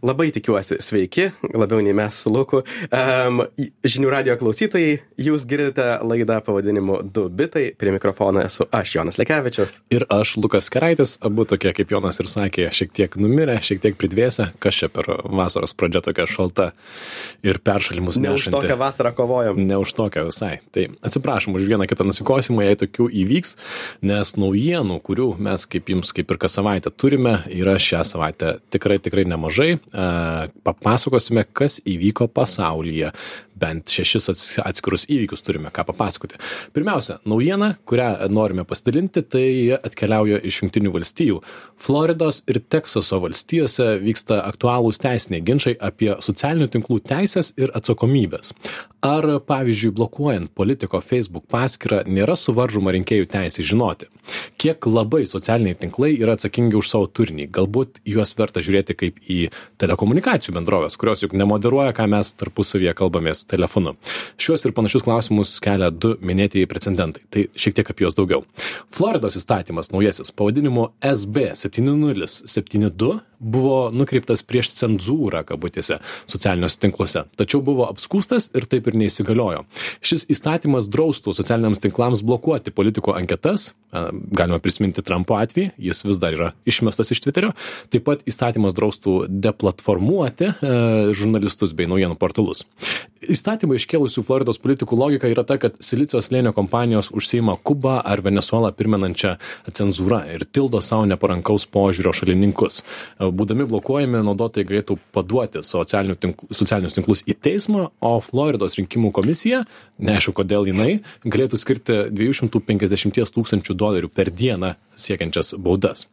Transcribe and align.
Labai 0.00 0.30
tikiuosi 0.32 0.78
sveiki, 0.80 1.26
labiau 1.52 1.82
nei 1.84 1.92
mes 1.92 2.16
su 2.22 2.30
Luku. 2.32 2.62
Um, 2.88 3.42
žinių 3.84 4.08
radio 4.08 4.36
klausytojai, 4.40 4.94
jūs 5.20 5.42
girdite 5.48 5.84
laidą 6.08 6.38
pavadinimu 6.46 7.02
2 7.12 7.24
bitai, 7.36 7.66
prie 7.76 7.92
mikrofono 7.92 8.40
esu 8.40 8.64
aš, 8.72 8.94
Jonas 8.94 9.18
Lekevičius. 9.20 9.74
Ir 9.92 10.06
aš, 10.08 10.38
Lukas 10.40 10.70
Keraitis, 10.72 11.18
abu 11.20 11.44
tokie, 11.44 11.74
kaip 11.76 11.92
Jonas 11.92 12.16
ir 12.22 12.30
sakė, 12.32 12.70
šiek 12.72 12.94
tiek 12.96 13.18
numirę, 13.20 13.58
šiek 13.60 13.82
tiek 13.82 13.98
pridvėsę, 14.00 14.46
kas 14.64 14.78
čia 14.80 14.88
per 14.88 15.10
vasaros 15.28 15.76
pradžia 15.76 16.00
tokia 16.06 16.24
šalta 16.30 16.70
ir 17.44 17.60
peršalimus 17.60 18.16
ne 18.16 18.30
nešanti. 18.30 18.56
už 18.56 18.56
tokią 18.56 18.78
vasarą 18.80 19.12
kovojom. 19.20 19.60
Ne 19.68 19.82
už 19.84 19.92
tokią 20.00 20.24
visai. 20.30 20.62
Tai 20.72 20.86
atsiprašom 21.04 21.60
už 21.60 21.68
vieną 21.68 21.84
kitą 21.90 22.08
nusikosimą, 22.08 22.64
jei 22.64 22.80
tokių 22.86 23.10
įvyks, 23.26 23.52
nes 24.08 24.32
naujienų, 24.40 24.96
kurių 25.04 25.28
mes 25.36 25.68
kaip 25.68 25.92
jums 25.92 26.16
kaip 26.16 26.32
ir 26.32 26.40
kas 26.40 26.56
savaitę 26.56 26.88
turime, 26.88 27.42
yra 27.52 27.76
šią 27.76 28.00
savaitę 28.14 28.56
tikrai, 28.72 28.96
tikrai 28.96 29.28
nemažai 29.28 29.76
papasakosime, 29.90 31.44
kas 31.52 31.80
įvyko 31.88 32.28
pasaulyje. 32.30 33.10
Bent 33.60 33.92
šešis 33.92 34.30
atskirus 34.64 35.06
įvykius 35.10 35.44
turime 35.44 35.72
ką 35.74 35.84
papasakoti. 35.90 36.40
Pirmiausia, 36.76 37.18
naujiena, 37.28 37.74
kurią 37.88 38.28
norime 38.32 38.64
pasidalinti, 38.68 39.24
tai 39.26 39.46
atkeliauja 39.76 40.40
iš 40.46 40.62
Junktinių 40.62 40.94
valstijų. 40.94 41.40
Floridos 41.80 42.42
ir 42.50 42.60
Teksaso 42.72 43.20
valstijose 43.22 43.94
vyksta 44.02 44.42
aktualūs 44.44 45.00
teisiniai 45.00 45.44
ginčiai 45.44 45.76
apie 45.80 46.12
socialinių 46.24 46.68
tinklų 46.74 47.00
teisės 47.08 47.52
ir 47.60 47.72
atsakomybės. 47.76 48.52
Ar, 49.00 49.24
pavyzdžiui, 49.48 49.94
blokuojant 49.96 50.50
politiko 50.52 51.00
Facebook 51.00 51.46
paskyrą 51.48 52.02
nėra 52.04 52.34
suvaržoma 52.36 52.92
rinkėjų 52.92 53.30
teisė 53.32 53.64
žinoti, 53.64 54.10
kiek 54.60 54.84
labai 54.84 55.22
socialiniai 55.30 55.78
tinklai 55.80 56.12
yra 56.18 56.34
atsakingi 56.36 56.76
už 56.76 56.90
savo 56.92 57.08
turinį. 57.08 57.48
Galbūt 57.56 58.02
juos 58.04 58.34
verta 58.36 58.60
žiūrėti 58.64 58.98
kaip 59.00 59.22
į 59.24 59.38
telekomunikacijų 59.80 60.56
bendrovės, 60.58 60.98
kurios 61.00 61.24
juk 61.24 61.32
nemoderuoja, 61.32 61.94
ką 61.96 62.10
mes 62.12 62.34
tarpusavyje 62.36 62.92
kalbamės 62.98 63.46
telefonu. 63.50 63.96
Šiuos 64.40 64.64
ir 64.66 64.74
panašius 64.76 65.04
klausimus 65.06 65.56
kelia 65.64 65.90
du 65.90 66.14
minėtieji 66.24 66.68
precedentai. 66.70 67.24
Tai 67.30 67.46
šiek 67.54 67.76
tiek 67.78 67.90
apie 67.92 68.06
juos 68.06 68.18
daugiau. 68.18 68.44
Floridos 68.94 69.38
įstatymas 69.40 69.92
naujasis 69.94 70.32
pavadinimu 70.36 70.90
SB 71.12 71.50
7072 71.64 73.18
buvo 73.40 73.90
nukreiptas 73.94 74.44
prieš 74.46 74.74
cenzūrą, 74.76 75.42
kabutėse, 75.48 75.98
socialiniuose 76.30 76.80
tinkluose. 76.84 77.24
Tačiau 77.40 77.62
buvo 77.64 77.88
apskūstas 77.88 78.50
ir 78.56 78.68
taip 78.70 78.90
ir 78.90 78.98
neįsigaliojo. 79.00 79.64
Šis 80.04 80.26
įstatymas 80.30 80.90
draustų 80.92 81.34
socialiniams 81.36 81.82
tinklams 81.82 82.24
blokuoti 82.26 82.74
politikų 82.74 83.16
anketas, 83.16 83.70
galima 83.90 84.60
prisiminti 84.62 85.02
Trumpo 85.02 85.34
atvejį, 85.40 85.72
jis 85.80 86.04
vis 86.06 86.20
dar 86.22 86.36
yra 86.36 86.50
išmestas 86.68 87.10
iš 87.10 87.22
Twitterio. 87.24 87.52
Taip 87.90 88.04
pat 88.06 88.22
įstatymas 88.28 88.76
draustų 88.76 89.24
deplatformuoti 89.26 90.50
e, 90.52 90.74
žurnalistus 91.16 91.74
bei 91.76 91.88
naujienų 91.90 92.18
portalus. 92.20 92.62
Įstatymą 93.20 93.76
iškėlusių 93.76 94.22
Floridos 94.24 94.60
politikų 94.62 94.96
logika 94.96 95.28
yra 95.30 95.42
ta, 95.44 95.58
kad 95.60 95.74
silicijos 95.84 96.30
lėnio 96.32 96.54
kompanijos 96.56 97.10
užsieima 97.12 97.58
Kubą 97.66 97.98
ar 98.00 98.22
Venezuelą 98.24 98.70
primenančią 98.78 99.34
cenzūrą 99.76 100.22
ir 100.36 100.46
tildo 100.48 100.80
savo 100.84 101.08
neparankaus 101.10 101.66
požiūrio 101.68 102.14
šalininkus 102.16 102.80
būdami 103.36 103.66
blokuojami 103.70 104.22
naudotojai 104.26 104.66
galėtų 104.68 104.96
paduoti 105.14 105.62
socialinių 105.66 106.16
tinklų, 106.20 106.50
socialinius 106.56 106.96
tinklus 106.96 107.24
į 107.28 107.36
teismą, 107.42 107.88
o 108.00 108.12
Floridos 108.24 108.78
rinkimų 108.78 109.12
komisija, 109.16 109.62
neaišku 110.02 110.34
kodėl 110.40 110.68
jinai, 110.70 111.00
galėtų 111.24 111.60
skirti 111.60 111.98
250 112.14 113.34
tūkstančių 113.36 113.76
dolerių 113.78 114.12
per 114.12 114.32
dieną 114.34 114.74
siekiančias 115.00 115.54
baudas. 115.58 116.06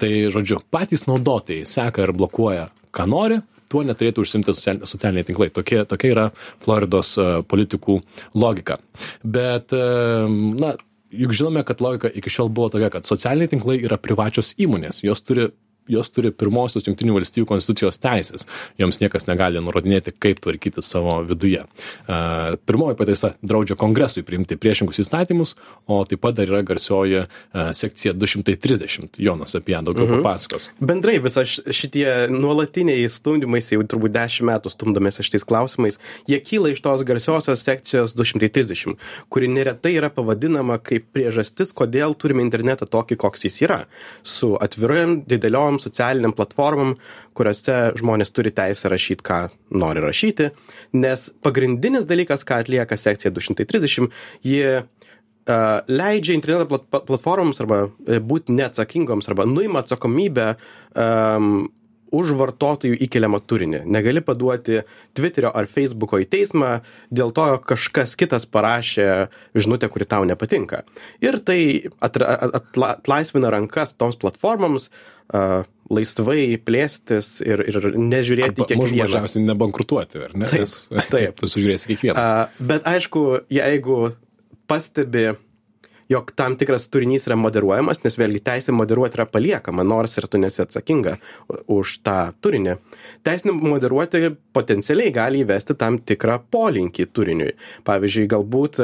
Tai 0.00 0.10
žodžiu, 0.34 0.60
patys 0.72 1.06
naudotojai 1.08 1.66
seka 1.68 2.06
ir 2.06 2.14
blokuoja, 2.16 2.68
ką 2.94 3.08
nori, 3.10 3.40
tuo 3.72 3.82
neturėtų 3.86 4.26
užsimti 4.26 4.54
socialiniai 4.54 5.26
tinklai. 5.26 5.48
Tokia, 5.54 5.86
tokia 5.88 6.12
yra 6.12 6.28
Floridos 6.64 7.14
uh, 7.20 7.40
politikų 7.48 8.00
logika. 8.36 8.78
Bet, 9.24 9.72
uh, 9.76 10.28
na, 10.28 10.74
juk 11.12 11.34
žinome, 11.36 11.64
kad 11.68 11.82
logika 11.84 12.10
iki 12.12 12.32
šiol 12.32 12.52
buvo 12.52 12.70
tokia, 12.72 12.92
kad 12.92 13.08
socialiniai 13.08 13.52
tinklai 13.52 13.78
yra 13.80 14.00
privačios 14.00 14.54
įmonės, 14.60 15.02
jos 15.06 15.24
turi 15.24 15.50
jos 15.90 16.10
turi 16.14 16.30
pirmosios 16.34 16.86
Junktinių 16.86 17.16
valstybių 17.16 17.46
konstitucijos 17.48 17.98
teisės. 18.02 18.46
Joms 18.80 19.00
niekas 19.02 19.26
negali 19.28 19.60
nurodinėti, 19.62 20.14
kaip 20.22 20.40
tvarkyti 20.42 20.82
savo 20.84 21.18
viduje. 21.26 21.64
Pirmoji 22.06 22.98
pataisa 22.98 23.32
draudžia 23.42 23.76
kongresui 23.80 24.24
priimti 24.26 24.58
priešingus 24.60 25.02
įstatymus, 25.02 25.54
o 25.90 26.02
taip 26.08 26.22
pat 26.22 26.36
dar 26.38 26.50
yra 26.50 26.62
garsioji 26.66 27.24
sekcija 27.52 28.14
230. 28.18 29.18
Jonas 29.22 29.56
apie 29.58 29.74
ją 29.76 29.82
daugiau 29.86 30.06
mhm. 30.06 30.22
papasakos. 30.22 30.68
Bendrai 30.80 31.18
visą 31.22 31.44
šitie 31.46 32.06
nuolatiniai 32.32 33.08
stumdymais, 33.10 33.70
jau 33.74 33.82
turbūt 33.86 34.14
dešimt 34.14 34.48
metų 34.52 34.72
stumdomės 34.72 35.20
šitais 35.22 35.46
klausimais, 35.46 35.98
jie 36.30 36.38
kyla 36.42 36.72
iš 36.72 36.82
tos 36.84 37.04
garsiosios 37.06 37.64
sekcijos 37.66 38.14
230, 38.18 38.98
kuri 39.32 39.50
neretai 39.50 39.94
yra 39.98 40.10
pavadinama 40.12 40.78
kaip 40.82 41.08
priežastis, 41.14 41.74
kodėl 41.76 42.16
turime 42.18 42.44
internetą 42.44 42.88
tokį, 42.90 43.18
koks 43.22 43.46
jis 43.46 43.60
yra. 43.66 43.80
Su 44.26 44.54
atviram, 44.62 45.20
dideliom 45.28 45.71
viešom 45.72 45.80
socialiniam 45.80 46.32
platformom, 46.32 46.96
kuriuose 47.34 47.96
žmonės 47.98 48.32
turi 48.32 48.52
teisę 48.52 48.90
rašyti, 48.90 49.22
ką 49.22 49.50
nori 49.70 50.00
rašyti, 50.00 50.50
nes 50.92 51.30
pagrindinis 51.42 52.06
dalykas, 52.06 52.44
ką 52.44 52.62
atlieka 52.62 52.96
sekcija 52.96 53.32
230, 53.32 54.10
jie 54.44 54.84
Uh, 55.42 55.82
leidžia 55.90 56.36
interneto 56.36 56.68
plat 56.70 57.02
platformoms 57.02 57.58
arba 57.58 57.88
e, 58.06 58.20
būti 58.22 58.54
neatsakingoms 58.54 59.26
arba 59.26 59.42
nuima 59.42 59.80
atsakomybę 59.82 60.44
um, 60.94 61.64
už 62.12 62.34
vartotojų 62.38 62.98
įkeliamą 63.06 63.40
turinį. 63.48 63.82
Negali 63.88 64.22
paduoti 64.24 64.82
Twitterio 65.16 65.52
ar 65.56 65.68
Facebooko 65.70 66.20
į 66.22 66.28
teismą 66.32 66.72
dėl 67.14 67.32
to, 67.34 67.46
jog 67.54 67.66
kažkas 67.72 68.14
kitas 68.20 68.46
parašė 68.46 69.08
žinutę, 69.56 69.88
kuri 69.92 70.08
tau 70.08 70.26
nepatinka. 70.28 70.84
Ir 71.24 71.40
tai 71.44 71.60
atla 72.04 72.36
atla 72.60 72.96
atlaisvina 72.98 73.50
rankas 73.52 73.94
toms 73.98 74.16
platformoms 74.20 74.88
uh, 74.88 75.62
laisvai 75.92 76.56
plėstis 76.62 77.40
ir, 77.44 77.62
ir 77.68 77.88
nežiūrėti 77.96 78.62
Arba, 78.62 78.68
kiekvieną. 78.70 79.06
Mažiausiai 79.08 79.46
nebankrutuoti, 79.46 80.22
ar 80.28 80.36
ne? 80.36 80.48
Taip, 80.50 80.64
Nes, 80.64 80.76
taip. 81.12 81.36
tu 81.40 81.50
sužiūrėsi 81.50 81.92
kiekvieną. 81.92 82.16
Uh, 82.16 82.66
bet 82.72 82.86
aišku, 82.88 83.24
jeigu 83.52 84.14
pastebi, 84.70 85.32
jog 86.10 86.32
tam 86.36 86.56
tikras 86.60 86.88
turinys 86.92 87.26
yra 87.28 87.36
moderuojamas, 87.38 88.02
nes 88.04 88.16
vėlgi 88.18 88.42
teisė 88.44 88.74
moderuoti 88.76 89.18
yra 89.18 89.26
paliekama, 89.30 89.84
nors 89.86 90.16
ir 90.18 90.28
tu 90.30 90.40
nesi 90.42 90.62
atsakinga 90.64 91.16
už 91.70 91.98
tą 92.06 92.18
turinį. 92.44 92.76
Teisinė 93.26 93.56
moderuoti 93.60 94.32
potencialiai 94.56 95.14
gali 95.14 95.42
įvesti 95.46 95.76
tam 95.78 96.00
tikrą 96.02 96.40
polinkį 96.52 97.08
turiniui. 97.14 97.52
Pavyzdžiui, 97.88 98.30
galbūt 98.32 98.80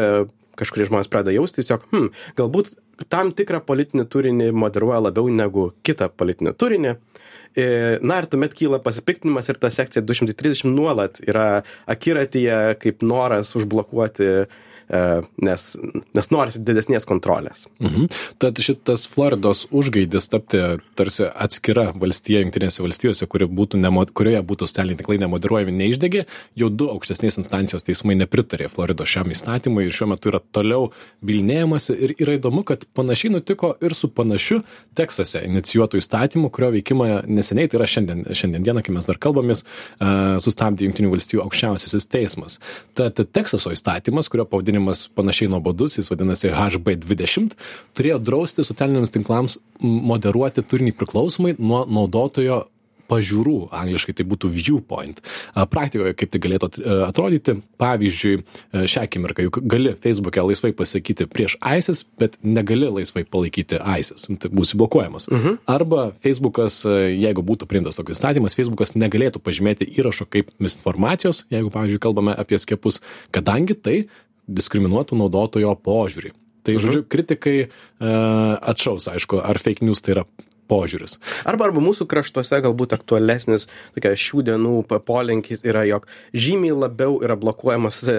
kažkurie 0.58 0.88
žmonės 0.88 1.10
pradeda 1.10 1.36
jausti 1.36 1.62
tiesiog, 1.62 1.86
hmm, 1.92 2.10
galbūt 2.38 2.72
tam 3.12 3.30
tikrą 3.36 3.62
politinį 3.66 4.08
turinį 4.10 4.50
moderuoja 4.58 5.04
labiau 5.06 5.30
negu 5.30 5.70
kitą 5.86 6.10
politinį 6.10 6.54
turinį. 6.58 6.94
E, 7.58 7.66
na 8.04 8.18
ir 8.20 8.26
tuomet 8.30 8.54
kyla 8.54 8.80
pasipiktinimas 8.82 9.48
ir 9.48 9.58
ta 9.58 9.70
sekcija 9.72 10.02
230 10.04 10.68
nuolat 10.68 11.22
yra 11.24 11.62
akiratyje 11.90 12.58
kaip 12.82 13.04
noras 13.06 13.54
užblokuoti 13.58 14.28
E, 14.28 14.46
nes, 14.88 15.64
nes 16.16 16.30
norisi 16.32 16.62
didesnės 16.64 17.06
kontrolės. 17.08 17.66
Mhm. 17.82 18.08
Tad 18.40 18.60
šitas 18.64 19.06
Floridos 19.10 19.66
užgaidis 19.74 20.30
tapti 20.32 20.60
tarsi 20.98 21.26
atskira 21.28 21.90
valstija 21.98 22.42
Junktinėse 22.42 22.82
valstijose, 22.84 23.28
kuri 23.30 23.48
būtų 23.50 23.80
nemo, 23.80 24.04
kurioje 24.06 24.40
būtų 24.48 24.68
socialiniai 24.68 25.00
tinklai 25.00 25.18
nemoderuojami, 25.22 25.74
neišdegė, 25.82 26.24
jau 26.58 26.70
du 26.72 26.88
aukštesnės 26.92 27.40
instancijos 27.42 27.84
teismai 27.86 28.16
nepritarė 28.18 28.70
Floridos 28.72 29.10
šiam 29.12 29.32
įstatymui 29.34 29.86
ir 29.86 29.94
šiuo 29.94 30.10
metu 30.14 30.32
yra 30.32 30.40
toliau 30.54 30.90
bilinėjamasi 31.24 31.96
ir 31.96 32.14
yra 32.16 32.38
įdomu, 32.38 32.64
kad 32.68 32.86
panašiai 32.96 33.34
nutiko 33.36 33.74
ir 33.84 33.96
su 33.98 34.10
panašiu 34.12 34.62
Teksase 34.98 35.44
inicijuotų 35.46 36.00
įstatymu, 36.00 36.48
kurio 36.54 36.72
veikimą 36.74 37.08
neseniai, 37.28 37.68
tai 37.70 37.78
yra 37.78 37.86
šiandien, 37.90 38.24
šiandien 38.34 38.64
dieną, 38.66 38.82
kai 38.84 38.94
mes 38.96 39.06
dar 39.06 39.20
kalbamės, 39.22 39.62
sustabdė 40.42 40.88
Junktinių 40.88 41.12
valstijų 41.12 41.44
aukščiausiasis 41.44 42.08
teismas. 42.10 42.58
Tad 42.98 43.20
Teksaso 43.36 43.70
įstatymas, 43.74 44.30
kurio 44.32 44.46
pavadinimas 44.48 44.77
pavadinimas 44.78 45.08
panašiai 45.14 45.50
nuobodus, 45.50 45.98
jis 45.98 46.10
vadinasi 46.10 46.50
HB20, 46.54 47.54
turėjo 47.96 48.18
drausti 48.22 48.64
socialiniams 48.64 49.10
tinklams 49.10 49.58
moderuoti 49.80 50.62
turinį 50.62 50.94
priklausomai 50.96 51.56
nuo 51.58 51.84
naudotojo 51.86 52.66
pažiūrų, 53.08 53.70
angliškai 53.72 54.12
tai 54.18 54.26
būtų 54.28 54.50
viewpoint. 54.52 55.22
Praktikoje 55.72 56.12
kaip 56.18 56.28
tai 56.28 56.40
galėtų 56.44 56.68
atrodyti, 57.06 57.54
pavyzdžiui, 57.80 58.34
šią 58.84 59.04
akimirką 59.06 59.46
juk 59.46 59.60
gali 59.64 59.94
Facebook'e 59.96 60.44
laisvai 60.44 60.74
pasakyti 60.76 61.24
prieš 61.30 61.56
ISIS, 61.64 62.04
bet 62.20 62.36
negali 62.44 62.90
laisvai 62.92 63.24
palaikyti 63.24 63.80
ISIS, 63.80 64.28
tai 64.28 64.52
būsi 64.52 64.76
blokuojamas. 64.76 65.28
Uh 65.32 65.38
-huh. 65.38 65.58
Arba 65.64 66.12
Facebook'as, 66.24 66.84
jeigu 66.84 67.40
būtų 67.40 67.66
priimtas 67.66 67.96
toks 67.96 68.12
įstatymas, 68.12 68.56
Facebook'as 68.58 68.92
negalėtų 68.92 69.40
pažymėti 69.40 69.88
įrašo 69.98 70.28
kaip 70.28 70.52
misinformacijos, 70.58 71.46
jeigu, 71.50 71.70
pavyzdžiui, 71.70 71.98
kalbame 71.98 72.34
apie 72.36 72.58
skiepus, 72.58 73.00
kadangi 73.32 73.74
tai 73.74 74.08
diskriminuotų 74.48 75.18
naudotojo 75.20 75.76
požiūrį. 75.84 76.34
Tai, 76.66 76.74
mhm. 76.74 76.82
žodžiu, 76.84 77.06
kritikai 77.08 77.56
uh, 77.68 78.58
atšaus, 78.72 79.08
aišku, 79.12 79.40
ar 79.40 79.60
fake 79.62 79.86
news 79.86 80.04
tai 80.04 80.18
yra 80.18 80.28
požiūris. 80.68 81.16
Arba, 81.48 81.68
arba 81.68 81.82
mūsų 81.82 82.06
kraštuose 82.10 82.60
galbūt 82.64 82.94
aktualesnis 82.96 83.66
tokia 83.96 84.12
šių 84.18 84.44
dienų 84.50 84.74
polinkis 85.08 85.64
yra, 85.66 85.84
jog 85.88 86.06
žymiai 86.36 86.76
labiau 86.76 87.18
yra 87.24 87.38
blokuojamas 87.40 88.02
e, 88.04 88.18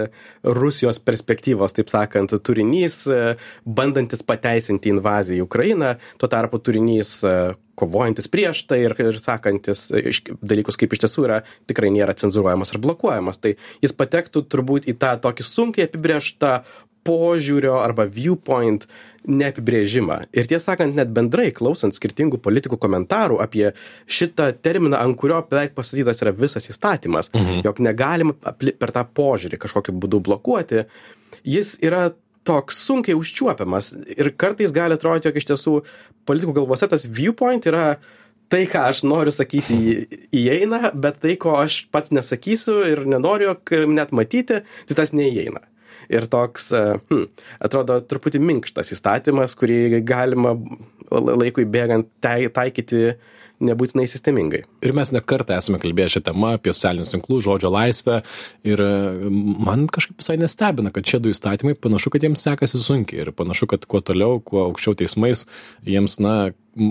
Rusijos 0.58 1.02
perspektyvos, 1.06 1.76
taip 1.78 1.92
sakant, 1.94 2.34
turinys, 2.46 3.02
e, 3.06 3.36
bandantis 3.66 4.26
pateisinti 4.26 4.94
invaziją 4.94 5.44
į 5.44 5.48
Ukrainą, 5.48 5.96
tuo 6.22 6.32
tarpu 6.32 6.62
turinys 6.64 7.20
e, 7.22 7.36
kovojantis 7.80 8.30
prieš 8.32 8.66
tai 8.70 8.82
ir, 8.86 8.96
ir 9.00 9.20
sakantis 9.22 9.88
dalykus, 10.42 10.78
kaip 10.80 10.94
iš 10.96 11.06
tiesų 11.06 11.26
yra, 11.30 11.40
tikrai 11.70 11.92
nėra 11.96 12.18
cenzuruojamas 12.20 12.76
ar 12.76 12.84
blokuojamas. 12.84 13.42
Tai 13.42 13.56
jis 13.84 13.96
patektų 13.96 14.46
turbūt 14.52 14.90
į 14.92 14.98
tą 15.02 15.16
tokį 15.24 15.48
sunkiai 15.48 15.88
apibrieštą 15.90 16.60
požiūrio 17.08 17.80
arba 17.80 18.06
viewpoint 18.12 18.86
neapibrėžimą. 19.30 20.20
Ir 20.36 20.48
tiesą 20.50 20.72
sakant, 20.72 20.96
net 20.96 21.12
bendrai 21.14 21.50
klausant 21.56 21.96
skirtingų 21.96 22.40
politikų 22.44 22.80
komentarų 22.82 23.40
apie 23.44 23.66
šitą 24.10 24.50
terminą, 24.64 25.00
ant 25.00 25.18
kurio 25.20 25.42
beveik 25.50 25.76
pasakytas 25.78 26.24
yra 26.24 26.34
visas 26.36 26.70
įstatymas, 26.72 27.32
mhm. 27.36 27.62
jog 27.68 27.84
negalima 27.84 28.36
per 28.36 28.96
tą 28.96 29.04
požiūrį 29.06 29.60
kažkokiu 29.62 29.96
būdu 30.00 30.24
blokuoti, 30.30 30.86
jis 31.44 31.76
yra 31.84 32.10
toks 32.50 32.80
sunkiai 32.88 33.18
užčiuopiamas 33.18 33.92
ir 34.18 34.32
kartais 34.40 34.74
gali 34.76 34.98
atrodyti, 34.98 35.30
jog 35.30 35.38
iš 35.40 35.50
tiesų 35.52 35.76
politikų 36.30 36.56
galvose 36.58 36.90
tas 36.90 37.06
viewpoint 37.06 37.68
yra 37.70 38.00
tai, 38.50 38.64
ką 38.70 38.88
aš 38.90 39.04
noriu 39.06 39.34
sakyti, 39.34 39.78
įeina, 40.34 40.90
bet 40.98 41.20
tai, 41.24 41.36
ko 41.42 41.54
aš 41.60 41.84
pats 41.94 42.14
nesakysiu 42.16 42.80
ir 42.90 43.04
nenoriu 43.10 43.54
net 43.94 44.14
matyti, 44.16 44.64
tai 44.90 44.98
tas 44.98 45.14
neįeina. 45.14 45.62
Ir 46.10 46.26
toks, 46.26 46.72
hmm, 46.74 47.28
atrodo, 47.62 48.00
truputį 48.10 48.42
minkštas 48.42 48.96
įstatymas, 48.96 49.54
kurį 49.60 50.00
galima 50.02 50.56
laikui 51.12 51.68
bėgant 51.70 52.10
taikyti 52.26 53.12
nebūtinai 53.64 54.06
sistemingai. 54.10 54.64
Ir 54.86 54.94
mes 54.96 55.12
ne 55.16 55.22
kartą 55.22 55.58
esame 55.60 55.80
kalbėję 55.82 56.16
šią 56.16 56.24
temą 56.30 56.54
apie 56.58 56.74
socialinius 56.76 57.12
tinklus, 57.14 57.44
žodžio 57.46 57.72
laisvę 57.74 58.22
ir 58.68 58.84
e, 58.84 58.92
man 59.68 59.88
kažkaip 59.92 60.22
visai 60.22 60.38
nestebina, 60.42 60.94
kad 60.96 61.08
šie 61.08 61.22
du 61.24 61.34
įstatymai 61.34 61.76
panašu, 61.80 62.14
kad 62.14 62.26
jiems 62.26 62.46
sekasi 62.46 62.80
sunkiai 62.82 63.26
ir 63.26 63.34
panašu, 63.36 63.70
kad 63.74 63.86
kuo 63.90 64.04
toliau, 64.06 64.40
kuo 64.44 64.70
aukščiau 64.70 64.98
teismais, 65.00 65.46
jiems, 65.88 66.20
na, 66.24 66.38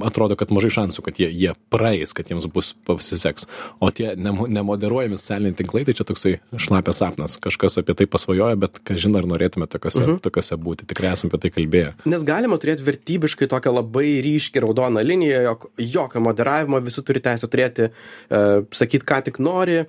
atrodo, 0.07 0.37
kad 0.39 0.53
mažai 0.55 0.71
šansų, 0.75 1.05
kad 1.07 1.21
jie, 1.21 1.29
jie 1.33 1.55
praeis, 1.73 2.15
kad 2.17 2.31
jiems 2.31 2.47
bus 2.53 2.73
pasiseks. 2.89 3.49
O 3.83 3.91
tie 3.95 4.13
nemoderuojami 4.19 5.19
socialiniai 5.21 5.57
tinklai, 5.59 5.85
tai 5.89 5.97
čia 5.99 6.07
toksai 6.09 6.35
šlapės 6.61 7.01
sapnas. 7.03 7.39
Kažkas 7.43 7.81
apie 7.83 7.97
tai 7.99 8.09
pasvajoja, 8.11 8.59
bet 8.61 8.81
ką 8.87 8.99
žinai, 9.01 9.23
ar 9.23 9.31
norėtume 9.31 9.69
tokiuose, 9.71 10.05
mhm. 10.05 10.21
tokiuose 10.25 10.59
būti. 10.61 10.89
Tikrai 10.91 11.15
esame 11.15 11.33
apie 11.33 11.43
tai 11.47 11.53
kalbėję. 11.57 11.95
Nes 12.11 12.27
galima 12.29 12.61
turėti 12.61 12.87
vertybiškai 12.87 13.51
tokią 13.51 13.75
labai 13.79 14.19
ryškiai 14.25 14.65
raudoną 14.65 15.05
liniją, 15.05 15.43
jog 15.49 15.67
jokio 15.83 16.23
moderavimo 16.25 16.83
visi 16.85 17.05
turi 17.07 17.25
teisę 17.25 17.51
turėti, 17.51 17.91
uh, 17.91 18.63
sakyti, 18.75 19.09
ką 19.09 19.25
tik 19.29 19.43
nori. 19.43 19.83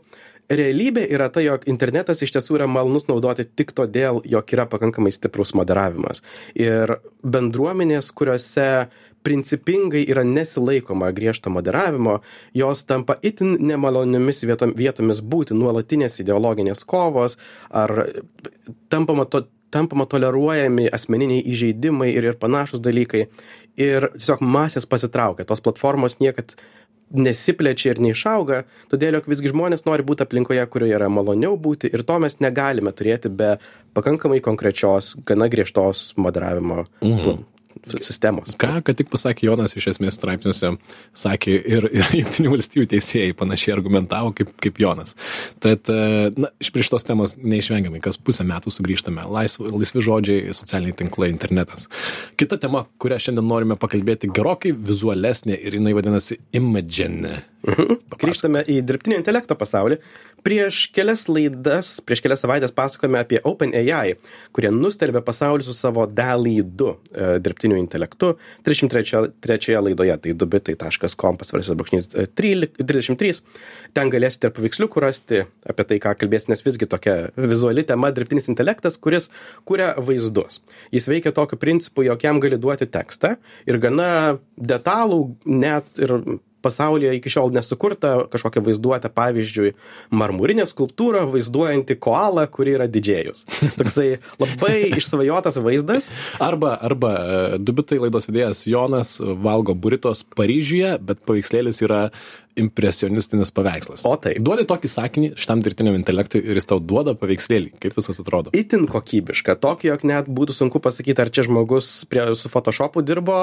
Realybė 0.50 1.04
yra 1.14 1.28
ta, 1.30 1.44
jog 1.46 1.68
internetas 1.70 2.24
iš 2.26 2.32
tiesų 2.34 2.56
yra 2.58 2.66
malnus 2.70 3.06
naudoti 3.06 3.46
tik 3.46 3.70
todėl, 3.78 4.24
jog 4.26 4.50
yra 4.56 4.66
pakankamai 4.70 5.12
stiprus 5.14 5.54
moderavimas. 5.54 6.24
Ir 6.58 6.96
bendruomenės, 7.22 8.10
kuriuose 8.18 8.88
principingai 9.24 10.04
yra 10.08 10.24
nesilaikoma 10.24 11.12
griežto 11.16 11.50
moderavimo, 11.50 12.20
jos 12.54 12.84
tampa 12.88 13.16
itin 13.22 13.58
nemaloniomis 13.60 14.44
vietom, 14.48 14.74
vietomis 14.78 15.22
būti 15.22 15.58
nuolatinės 15.58 16.22
ideologinės 16.24 16.86
kovos 16.88 17.38
ar 17.70 17.94
tampama, 18.90 19.26
to, 19.26 19.46
tampama 19.72 20.08
toleruojami 20.10 20.90
asmeniniai 20.96 21.44
įžeidimai 21.52 22.12
ir, 22.16 22.32
ir 22.32 22.40
panašus 22.40 22.84
dalykai. 22.84 23.28
Ir 23.80 24.10
tiesiog 24.16 24.44
masės 24.44 24.88
pasitraukia, 24.90 25.46
tos 25.48 25.64
platformos 25.64 26.20
niekad 26.20 26.56
nesiplečia 27.10 27.94
ir 27.96 28.02
neišauga, 28.06 28.64
todėl 28.92 29.18
jog 29.18 29.30
visgi 29.32 29.50
žmonės 29.50 29.86
nori 29.88 30.06
būti 30.06 30.22
aplinkoje, 30.26 30.66
kurioje 30.70 30.98
yra 31.00 31.08
maloniau 31.10 31.56
būti 31.58 31.90
ir 31.90 32.04
to 32.06 32.20
mes 32.22 32.38
negalime 32.44 32.94
turėti 32.94 33.32
be 33.34 33.56
pakankamai 33.98 34.44
konkrečios, 34.46 35.16
gana 35.26 35.50
griežtos 35.50 36.12
moderavimo 36.22 36.84
mhm 37.02 37.59
sistemos. 38.04 38.54
Ką, 38.60 38.80
ką 38.86 38.96
tik 38.98 39.10
pasakė 39.12 39.48
Jonas 39.48 39.76
iš 39.78 39.90
esmės 39.94 40.18
straipsniuose, 40.20 40.74
sakė 41.18 41.56
ir, 41.58 41.88
ir 41.94 42.12
Junktinių 42.22 42.54
valstybių 42.56 42.88
teisėjai 42.94 43.36
panašiai 43.40 43.76
argumentavo 43.76 44.34
kaip, 44.38 44.52
kaip 44.64 44.82
Jonas. 44.82 45.16
Tad, 45.64 45.90
e, 45.92 46.30
na, 46.38 46.52
iš 46.62 46.72
prieš 46.76 46.92
tos 46.94 47.08
temos 47.08 47.36
neišvengiamai, 47.40 48.02
kas 48.04 48.20
pusę 48.22 48.46
metų 48.48 48.74
sugrįžtame. 48.76 49.26
Laisvi, 49.30 49.70
laisvi 49.74 50.04
žodžiai, 50.06 50.56
socialiniai 50.58 50.98
tinklai, 51.04 51.32
internetas. 51.34 51.88
Kita 52.40 52.60
tema, 52.62 52.86
kurią 53.02 53.20
šiandien 53.26 53.48
norime 53.50 53.80
pakalbėti, 53.80 54.32
gerokai 54.36 54.74
vizualesnė 54.76 55.58
ir 55.60 55.80
jinai 55.80 55.96
vadinasi 55.98 56.40
Imagine. 56.60 57.40
Mhm. 57.68 58.00
Grįžtame 58.20 58.64
į 58.72 58.80
dirbtinio 58.88 59.18
intelekto 59.20 59.56
pasaulį. 59.60 60.00
Prieš 60.40 60.86
kelias 60.96 61.26
laidas, 61.28 61.98
prieš 62.08 62.22
kelias 62.24 62.40
savaitės 62.40 62.72
pasakojame 62.76 63.20
apie 63.20 63.42
OpenAI, 63.44 64.14
kurie 64.56 64.72
nustelbė 64.72 65.20
pasaulį 65.28 65.68
su 65.68 65.76
savo 65.76 66.06
DALI 66.08 66.62
2 66.64 66.94
e, 66.94 67.28
dirbtiniu 67.44 67.76
intelektu. 67.82 68.32
33 68.64 69.76
laidoje, 69.84 70.16
tai 70.24 70.36
dubitai.com 70.40 71.42
pasvarsės 71.42 71.76
brūkšnys 71.76 72.10
33. 72.40 73.44
Ten 73.98 74.14
galėsite 74.14 74.48
ir 74.48 74.56
paveiksliukų 74.56 75.04
rasti 75.04 75.44
apie 75.44 75.90
tai, 75.92 76.00
ką 76.00 76.16
kalbės, 76.24 76.48
nes 76.48 76.64
visgi 76.64 76.88
tokia 76.88 77.18
vizuali 77.36 77.84
tema 77.84 78.14
dirbtinis 78.16 78.48
intelektas, 78.48 78.96
kuris 78.96 79.28
kuria 79.68 79.92
vaizdus. 80.00 80.62
Jis 80.96 81.12
veikia 81.12 81.36
tokiu 81.36 81.60
principu, 81.60 82.08
jog 82.08 82.24
jam 82.24 82.40
gali 82.40 82.60
duoti 82.62 82.88
tekstą 82.88 83.36
ir 83.68 83.84
gana 83.84 84.38
detalų, 84.56 85.26
net 85.52 86.00
ir 86.00 86.22
pasaulyje 86.66 87.16
iki 87.18 87.32
šiol 87.32 87.54
nesukurta 87.56 88.16
kažkokia 88.32 88.64
vaizduotė, 88.66 89.12
pavyzdžiui, 89.16 89.74
marmurinė 90.16 90.66
skulptūra 90.70 91.26
vaizduojanti 91.32 91.98
koalą, 92.02 92.46
kuri 92.52 92.76
yra 92.78 92.90
didžėjus. 92.92 93.46
Toksai 93.80 94.10
labai 94.42 94.76
išsvajotas 94.98 95.60
vaizdas. 95.64 96.10
Arba, 96.44 96.76
arba 96.90 97.14
e, 97.16 97.40
dubitai 97.64 98.02
laidos 98.04 98.30
vedėjas 98.30 98.66
Jonas 98.70 99.18
valgo 99.20 99.76
buritos 99.76 100.26
Paryžiuje, 100.36 100.98
bet 101.04 101.24
paveikslėlis 101.28 101.84
yra 101.86 102.08
impresionistinis 102.60 103.52
paveikslas. 103.56 104.04
O 104.08 104.16
tai. 104.20 104.36
Duodi 104.44 104.66
tokį 104.70 104.92
sakinį 104.92 105.30
šitam 105.40 105.64
dirbtiniam 105.64 105.98
intelektui 105.98 106.42
ir 106.42 106.60
jis 106.60 106.70
tau 106.70 106.80
duoda 106.84 107.14
paveikslėlį. 107.20 107.74
Kaip 107.82 107.98
viskas 108.00 108.22
atrodo? 108.22 108.54
Itin 108.58 108.88
kokybiška. 108.90 109.56
Tokį, 109.62 109.92
jog 109.92 110.06
net 110.10 110.30
būtų 110.40 110.56
sunku 110.58 110.82
pasakyti, 110.84 111.24
ar 111.24 111.32
čia 111.34 111.46
žmogus 111.48 111.92
prie, 112.10 112.26
su 112.40 112.52
Photoshopu 112.52 113.04
dirbo 113.06 113.40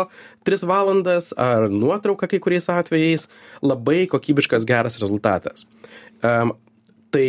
3 0.49 0.67
valandas, 0.69 1.33
ar 1.39 1.69
nuotrauka 1.73 2.29
kai 2.31 2.43
kuriais 2.43 2.69
atvejais. 2.73 3.29
Labai 3.65 4.05
kokybiškas 4.11 4.69
geras 4.69 4.99
rezultatas. 5.03 5.69
Um, 6.25 6.57
tai 7.15 7.29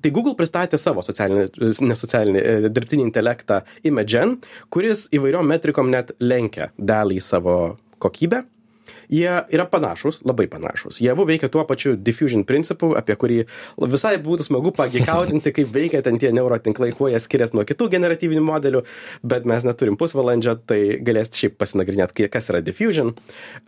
Tai 0.00 0.08
Google 0.16 0.32
pristatė 0.32 0.78
savo 0.80 1.02
socialinį, 1.04 1.74
nesocialinį 1.84 2.40
e, 2.40 2.68
dirbtinį 2.72 3.02
intelektą 3.04 3.58
Imagen, 3.84 4.38
kuris 4.72 5.02
įvairiom 5.12 5.44
metrikom 5.44 5.90
net 5.92 6.14
lenkia 6.24 6.70
dalį 6.78 7.18
savo 7.20 7.56
kokybę 8.00 8.46
jie 9.10 9.30
yra 9.30 9.66
panašūs 9.70 10.22
labai 10.28 10.46
panašūs. 10.50 11.00
Jie 11.02 11.10
abu 11.12 11.26
veikia 11.28 11.50
tuo 11.52 11.64
pačiu 11.68 11.96
diffusion 11.96 12.44
principu 12.48 12.92
apie 12.98 13.16
kurį 13.20 13.38
visai 13.90 14.16
būtų 14.22 14.46
smagu 14.48 14.72
pagikautinti 14.76 15.52
kaip 15.56 15.72
veikia 15.74 16.02
ten 16.06 16.18
tie 16.20 16.32
neurotinklai 16.36 16.92
kuo 16.96 17.10
jie 17.12 17.20
skirias 17.22 17.54
nuo 17.56 17.64
kitų 17.68 17.90
generatyvinių 17.94 18.44
modelių 18.46 18.84
bet 19.22 19.48
mes 19.48 19.66
neturim 19.66 19.98
pusvalandžio 20.00 20.56
tai 20.70 20.80
galėsit 21.04 21.38
šiaip 21.40 21.58
pasinagrinėt 21.60 22.14
kas 22.30 22.50
yra 22.52 22.62
diffusion. 22.64 23.14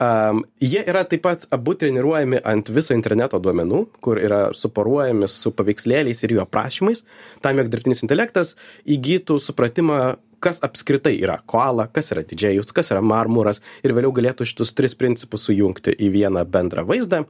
Um, 0.02 0.44
jie 0.62 0.82
yra 0.82 1.04
taip 1.08 1.24
pat 1.26 1.46
abu 1.54 1.74
treniruojami 1.78 2.42
ant 2.48 2.70
viso 2.72 2.96
interneto 2.96 3.40
duomenų 3.42 3.84
kur 4.04 4.20
yra 4.20 4.42
suporuojami 4.56 5.28
su 5.30 5.52
paveikslėliais 5.56 6.22
ir 6.24 6.36
jų 6.36 6.44
aprašymais. 6.44 7.04
Tam 7.44 7.60
jog 7.60 7.70
dirbtinis 7.72 8.04
intelektas 8.04 8.56
įgytų 8.88 9.38
supratimą 9.42 10.02
kas 10.42 10.60
apskritai 10.64 11.14
yra 11.20 11.38
koala, 11.48 11.86
kas 11.92 12.12
yra 12.14 12.24
didžėjus, 12.26 12.74
kas 12.74 12.92
yra 12.94 13.02
marmuras 13.04 13.62
ir 13.86 13.94
vėliau 13.96 14.12
galėtų 14.16 14.46
šitus 14.48 14.74
tris 14.78 14.96
principus 14.98 15.46
sujungti 15.48 15.94
į 15.94 16.10
vieną 16.16 16.44
bendrą 16.50 16.84
vaizdą. 16.88 17.24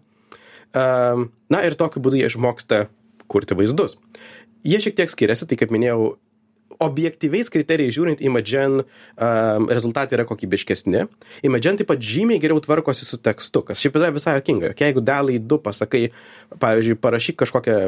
Ehm, 0.72 1.28
na 1.52 1.62
ir 1.66 1.76
tokiu 1.78 2.02
būdu 2.04 2.20
jie 2.20 2.30
išmoksta 2.30 2.86
kurti 3.32 3.56
vaizdus. 3.58 3.98
Jie 4.64 4.78
šiek 4.80 4.96
tiek 4.98 5.10
skiriasi, 5.10 5.48
tai 5.50 5.58
kaip 5.60 5.72
minėjau, 5.74 6.14
objektyviais 6.82 7.50
kriterijais 7.52 7.94
žiūrint 7.96 8.22
Imagen 8.24 8.82
um, 8.82 9.68
rezultatai 9.70 10.16
yra 10.18 10.26
kokybiškesni. 10.28 11.04
Imagen 11.46 11.80
taip 11.80 11.90
pat 11.90 12.02
žymiai 12.02 12.40
geriau 12.42 12.62
tvarkosi 12.62 13.06
su 13.08 13.18
tekstu, 13.20 13.64
kas 13.68 13.82
šiaip 13.82 13.98
yra 14.00 14.12
visai 14.14 14.38
jokinga. 14.38 14.72
Jeigu 14.78 15.04
dalai 15.04 15.38
du 15.38 15.60
pasakai, 15.62 16.08
pavyzdžiui, 16.62 16.98
parašyk 17.02 17.40
kažkokią, 17.44 17.78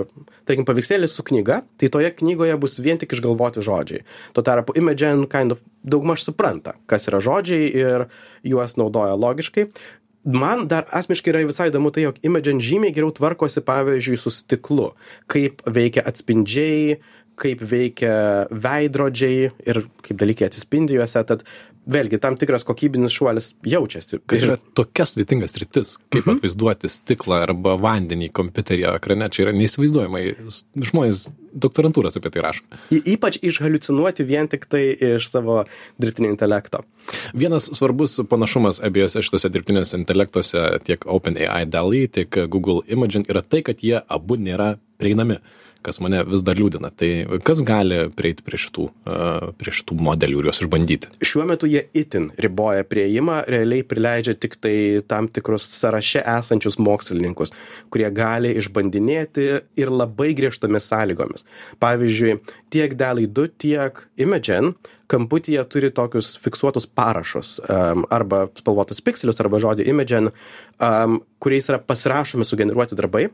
tarkim, 0.49 0.69
paveikslėlį 0.69 1.11
su 1.11 1.27
knyga, 1.27 1.63
tai 1.81 1.91
toje 1.93 2.13
knygoje 2.21 2.61
bus 2.61 2.79
vien 2.85 3.01
tik 3.01 3.17
išgalvoti 3.17 3.65
žodžiai. 3.65 4.07
Tuo 4.37 4.47
tarpu 4.47 4.77
Imagen 4.79 5.27
kind 5.33 5.57
of 5.57 5.65
daugmaž 5.85 6.25
supranta, 6.25 6.79
kas 6.91 7.11
yra 7.11 7.21
žodžiai 7.25 7.69
ir 7.69 8.09
juos 8.47 8.79
naudoja 8.81 9.19
logiškai 9.19 9.69
man 10.25 10.69
dar 10.69 10.87
asmeniškai 10.91 11.33
yra 11.33 11.43
visai 11.47 11.69
įdomu 11.71 11.93
tai, 11.93 12.07
jog 12.07 12.19
Imagen 12.25 12.61
žymiai 12.63 12.95
geriau 12.97 13.13
tvarkosi, 13.15 13.63
pavyzdžiui, 13.65 14.19
su 14.21 14.33
stiklu, 14.33 14.93
kaip 15.31 15.63
veikia 15.69 16.05
atspindžiai, 16.09 16.99
kaip 17.41 17.63
veikia 17.71 18.17
veidrodžiai 18.51 19.53
ir 19.67 19.85
kaip 20.05 20.19
dalykai 20.21 20.49
atsispindi 20.51 20.99
juose, 20.99 21.23
tad 21.27 21.47
vėlgi 21.85 22.19
tam 22.21 22.37
tikras 22.41 22.65
kokybinis 22.67 23.13
šuolis 23.13 23.51
jaučiasi. 23.69 24.21
Kas 24.29 24.45
yra 24.47 24.57
tokia 24.77 25.07
sudėtinga 25.09 25.49
sritis, 25.51 25.97
kaip 26.13 26.25
mhm. 26.25 26.39
atvaizduoti 26.39 26.91
stiklą 26.93 27.43
arba 27.45 27.75
vandenį 27.81 28.31
kompiuterio 28.35 28.95
ekrane, 28.97 29.29
čia 29.33 29.47
yra 29.47 29.55
neįsivaizduojamai. 29.59 30.23
Žmonės 30.91 31.27
doktorantūras 31.65 32.17
apie 32.19 32.33
tai 32.35 32.45
rašo. 32.47 32.65
Y 32.95 33.03
ypač 33.15 33.39
išhaliucinuoti 33.45 34.27
vien 34.27 34.49
tik 34.51 34.65
tai 34.71 34.83
iš 35.15 35.29
savo 35.31 35.63
dirbtinio 36.03 36.33
intelekto. 36.33 36.83
Vienas 37.37 37.69
svarbus 37.77 38.17
panašumas 38.31 38.81
abiejose 38.85 39.23
šitose 39.27 39.53
dirbtinėse 39.53 39.99
intelektuose, 40.01 40.65
tiek 40.89 41.05
OpenAI 41.05 41.67
DALI, 41.71 42.07
tiek 42.17 42.41
Google 42.51 42.81
Imagen, 42.89 43.29
yra 43.29 43.45
tai, 43.45 43.61
kad 43.67 43.85
jie 43.85 44.01
abu 44.01 44.41
nėra 44.41 44.75
prieinami 44.99 45.39
kas 45.85 46.01
mane 46.03 46.23
vis 46.29 46.43
dar 46.47 46.59
liūdina. 46.59 46.91
Tai 46.97 47.11
kas 47.45 47.61
gali 47.67 48.07
prieiti 48.17 48.45
prie 48.47 48.61
šitų, 48.61 48.87
prie 49.61 49.75
šitų 49.79 49.99
modelių 50.09 50.41
ir 50.41 50.49
juos 50.49 50.63
išbandyti? 50.65 51.13
Šiuo 51.25 51.47
metu 51.49 51.69
jie 51.71 51.85
itin 51.97 52.31
riboja 52.41 52.87
prieimą, 52.89 53.43
realiai 53.51 53.85
prileidžia 53.87 54.37
tik 54.41 54.57
tai 54.65 54.75
tam 55.11 55.29
tikrus 55.29 55.69
sąraše 55.77 56.25
esančius 56.37 56.81
mokslininkus, 56.81 57.55
kurie 57.93 58.09
gali 58.15 58.55
išbandinėti 58.61 59.49
ir 59.81 59.93
labai 59.93 60.33
griežtomis 60.39 60.89
sąlygomis. 60.91 61.47
Pavyzdžiui, 61.85 62.39
tiek 62.75 62.97
DALI 62.99 63.29
2, 63.31 63.55
tiek 63.61 64.05
Imagen 64.21 64.75
kamputyje 65.11 65.63
turi 65.69 65.91
tokius 65.93 66.33
fiksuotus 66.41 66.87
parašus 66.89 67.59
um, 67.61 68.07
arba 68.13 68.47
spalvotus 68.57 69.03
pikselius 69.05 69.43
arba 69.45 69.61
žodį 69.63 69.85
Imagen, 69.93 70.31
um, 70.81 71.19
kuriais 71.45 71.69
yra 71.69 71.81
pasirašomi 71.83 72.47
sugeneruoti 72.49 72.97
darbai 72.99 73.29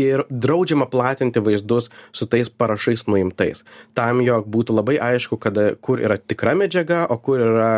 ir 0.00 0.24
draudžiama 0.30 0.88
platinti 0.90 1.42
vaizdus 1.44 1.90
su 2.12 2.26
tais 2.30 2.50
parašais 2.50 3.06
nuimtais 3.10 3.64
tam 3.98 4.22
jog 4.24 4.48
būtų 4.50 4.76
labai 4.80 4.98
aišku 5.12 5.38
kada 5.40 5.74
kur 5.80 6.02
yra 6.02 6.18
tikra 6.18 6.56
medžiaga 6.58 7.04
o 7.10 7.18
kur 7.18 7.42
yra 7.42 7.72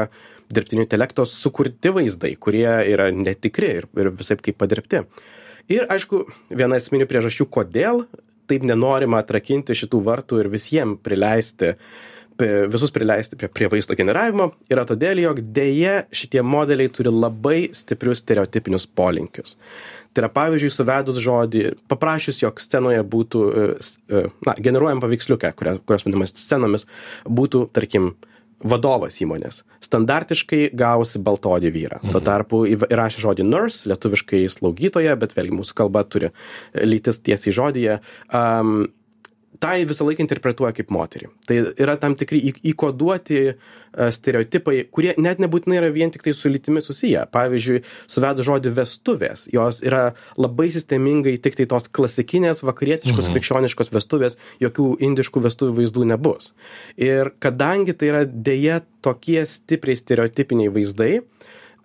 dirbtinio 0.49 0.85
intelekto 0.87 1.27
sukurti 1.27 1.93
vaizdai 1.95 2.37
kurie 2.41 2.69
yra 2.93 3.11
netikri 3.13 3.73
ir, 3.81 3.89
ir 3.99 4.13
visaip 4.15 4.45
kaip 4.47 4.59
padirbti. 4.61 5.03
Ir 5.73 5.89
aišku, 5.91 6.23
viena 6.55 6.79
esminių 6.79 7.09
priežasčių, 7.11 7.49
kodėl 7.51 8.05
taip 8.47 8.63
nenorima 8.67 9.19
atrakinti 9.23 9.75
šitų 9.75 10.03
vartų 10.07 10.45
ir 10.45 10.51
visiems 10.53 11.01
prileisti, 11.03 11.73
visus 12.39 12.93
prileisti 12.95 13.39
prie, 13.39 13.49
prie 13.53 13.69
vaizdo 13.73 13.97
generavimo, 13.99 14.51
yra 14.73 14.85
todėl, 14.89 15.21
jog 15.23 15.41
dėje 15.57 16.07
šitie 16.15 16.43
modeliai 16.45 16.93
turi 16.93 17.13
labai 17.13 17.59
stiprius 17.77 18.23
stereotipinius 18.25 18.87
polinkius. 18.87 19.57
Tai 20.17 20.25
yra, 20.25 20.31
pavyzdžiui, 20.33 20.73
suvedus 20.73 21.19
žodį, 21.21 21.65
paprašius, 21.93 22.41
jog 22.41 22.61
scenoje 22.63 23.03
būtų, 23.05 23.43
e, 23.47 23.67
e, 24.09 24.23
na, 24.49 24.55
generuojam 24.65 25.03
paveiksliukę, 25.05 25.51
kurios, 25.59 25.83
kurios 25.85 26.07
vadinamas 26.07 26.33
scenomis, 26.41 26.87
būtų, 27.29 27.67
tarkim, 27.77 28.15
vadovas 28.65 29.19
įmonės. 29.21 29.61
Standartiškai 29.85 30.71
gausi 30.77 31.21
baltodį 31.21 31.73
vyrą. 31.75 32.01
Mhm. 32.01 32.15
Tuo 32.15 32.23
tarpu 32.25 32.63
įrašė 32.73 33.25
žodį 33.27 33.45
nurse, 33.45 33.85
lietuviškai 33.91 34.47
slaugytoja, 34.53 35.19
bet 35.21 35.37
vėlgi 35.37 35.59
mūsų 35.59 35.77
kalba 35.77 36.07
turi 36.09 36.33
lytis 36.75 37.21
tiesiai 37.21 37.53
žodyje. 37.59 37.99
Um, 38.33 38.89
tą 39.61 39.73
visą 39.89 40.07
laiką 40.07 40.25
interpretuoja 40.25 40.75
kaip 40.77 40.93
moterį. 40.95 41.31
Tai 41.49 41.59
yra 41.83 41.97
tam 42.01 42.17
tikri 42.19 42.41
įkoduoti 42.73 43.39
e, 43.47 43.55
stereotipai, 44.13 44.83
kurie 44.93 45.15
net 45.23 45.41
nebūtinai 45.43 45.81
yra 45.81 45.91
vien 45.95 46.13
tik 46.15 46.25
tai 46.27 46.35
su 46.37 46.51
lytimi 46.53 46.83
susiję. 46.85 47.25
Pavyzdžiui, 47.35 47.83
suvedu 48.11 48.47
žodį 48.47 48.75
vestuvės, 48.77 49.47
jos 49.53 49.81
yra 49.87 50.05
labai 50.41 50.69
sistemingai 50.75 51.37
tik 51.43 51.59
tai 51.61 51.69
tos 51.71 51.89
klasikinės 51.89 52.65
vakarietiškos 52.67 53.27
mhm. 53.27 53.37
krikščioniškos 53.37 53.93
vestuvės, 53.95 54.39
jokių 54.63 54.93
indiškų 55.09 55.45
vestuvių 55.49 55.81
vaizdų 55.81 56.07
nebus. 56.13 56.53
Ir 57.01 57.33
kadangi 57.43 57.97
tai 57.97 58.13
yra 58.13 58.25
dėje 58.27 58.83
tokie 59.07 59.43
stipriai 59.49 59.99
stereotipiniai 59.99 60.73
vaizdai, 60.73 61.13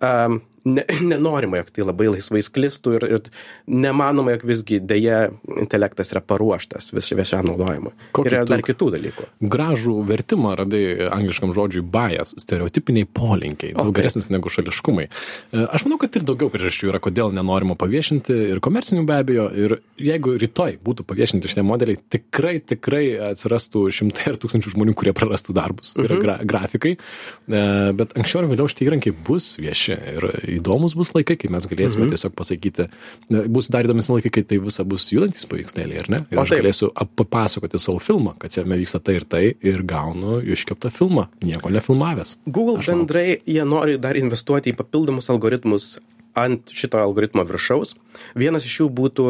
um, 0.02 0.40
ne, 0.64 0.84
nenorima, 1.12 1.56
jog 1.56 1.70
tai 1.74 1.86
labai 1.86 2.08
laisvai 2.14 2.42
sklistų 2.44 2.94
ir, 2.98 3.06
ir 3.16 3.30
nemanoma, 3.70 4.36
jog 4.36 4.46
visgi 4.52 4.80
dėja 4.82 5.24
intelektas 5.60 6.12
yra 6.14 6.22
paruoštas 6.24 6.92
vis, 6.94 7.10
viešam 7.12 7.48
naudojimui. 7.50 7.94
Ir 8.22 8.30
yra 8.32 8.44
dar 8.48 8.64
kitų 8.64 8.92
dalykų. 8.96 9.28
Gražų 9.52 9.96
vertimą 10.08 10.54
radai 10.58 10.82
angliškam 11.08 11.54
žodžiui 11.56 11.84
bias, 11.84 12.34
stereotipiniai 12.40 13.08
polinkiai, 13.08 13.74
daug 13.76 13.92
geresnis 13.96 14.30
negu 14.32 14.52
šališkumai. 14.52 15.08
E, 15.08 15.64
aš 15.64 15.86
manau, 15.86 15.98
kad 16.02 16.16
ir 16.18 16.26
daugiau 16.28 16.52
priežasčių 16.52 16.92
yra, 16.92 17.02
kodėl 17.02 17.34
nenorima 17.34 17.76
paviešinti 17.80 18.38
ir 18.52 18.62
komercinių 18.64 19.04
be 19.08 19.18
abejo. 19.18 19.48
Ir 19.52 19.76
jeigu 20.00 20.36
rytoj 20.40 20.78
būtų 20.84 21.06
paviešinti 21.08 21.50
šitie 21.50 21.64
modeliai, 21.66 22.00
tikrai, 22.12 22.56
tikrai 22.64 23.04
atsirastų 23.32 23.84
šimtai 23.94 24.32
ar 24.32 24.40
tūkstančių 24.42 24.74
žmonių, 24.76 24.96
kurie 24.98 25.14
prarastų 25.16 25.56
darbus. 25.56 25.94
Tai 25.96 26.06
yra 26.06 26.16
mhm. 26.16 26.22
gra 26.24 26.38
grafikai. 26.52 26.94
E, 26.96 27.62
bet 27.98 28.14
anksčiau 28.18 28.42
ar 28.42 28.50
vėliau 28.50 28.70
šitie 28.70 28.88
įrankiai 28.88 29.16
bus 29.26 29.52
vieši 29.60 29.96
ir 30.14 30.28
įdomus 30.58 30.96
bus 30.98 31.12
laikai, 31.16 31.36
kai 31.40 31.50
mes 31.52 31.66
galėsime 31.68 32.06
mhm. 32.06 32.14
tiesiog 32.14 32.34
pasakyti, 32.38 32.88
bus 33.52 33.70
dar 33.72 33.88
įdomesni 33.88 34.16
laikai, 34.16 34.32
kai 34.38 34.44
tai 34.48 34.60
visa 34.62 34.86
bus 34.88 35.08
judantis 35.12 35.48
paveikslėliai, 35.50 36.02
ar 36.04 36.10
ne? 36.12 36.22
Ir 36.32 36.42
aš 36.42 36.54
galėsiu 36.56 36.90
papasakoti 37.18 37.80
savo 37.82 38.02
filmą, 38.02 38.36
kad 38.42 38.54
jame 38.56 38.78
vyksta 38.80 39.02
tai 39.04 39.18
ir 39.20 39.28
tai 39.28 39.42
ir 39.58 39.84
gaunu 39.88 40.40
iškeptą 40.54 40.92
filmą, 40.94 41.28
nieko 41.44 41.72
nefilmavęs. 41.74 42.36
Google 42.46 42.80
aš 42.82 42.92
bendrai 42.92 43.28
manau. 43.34 43.54
jie 43.56 43.68
nori 43.74 44.00
dar 44.02 44.18
investuoti 44.20 44.72
į 44.72 44.78
papildomus 44.78 45.30
algoritmus 45.32 45.94
ant 46.38 46.72
šito 46.72 47.00
algoritmo 47.00 47.44
viršaus. 47.48 47.94
Vienas 48.38 48.66
iš 48.68 48.82
jų 48.82 48.88
būtų 48.92 49.26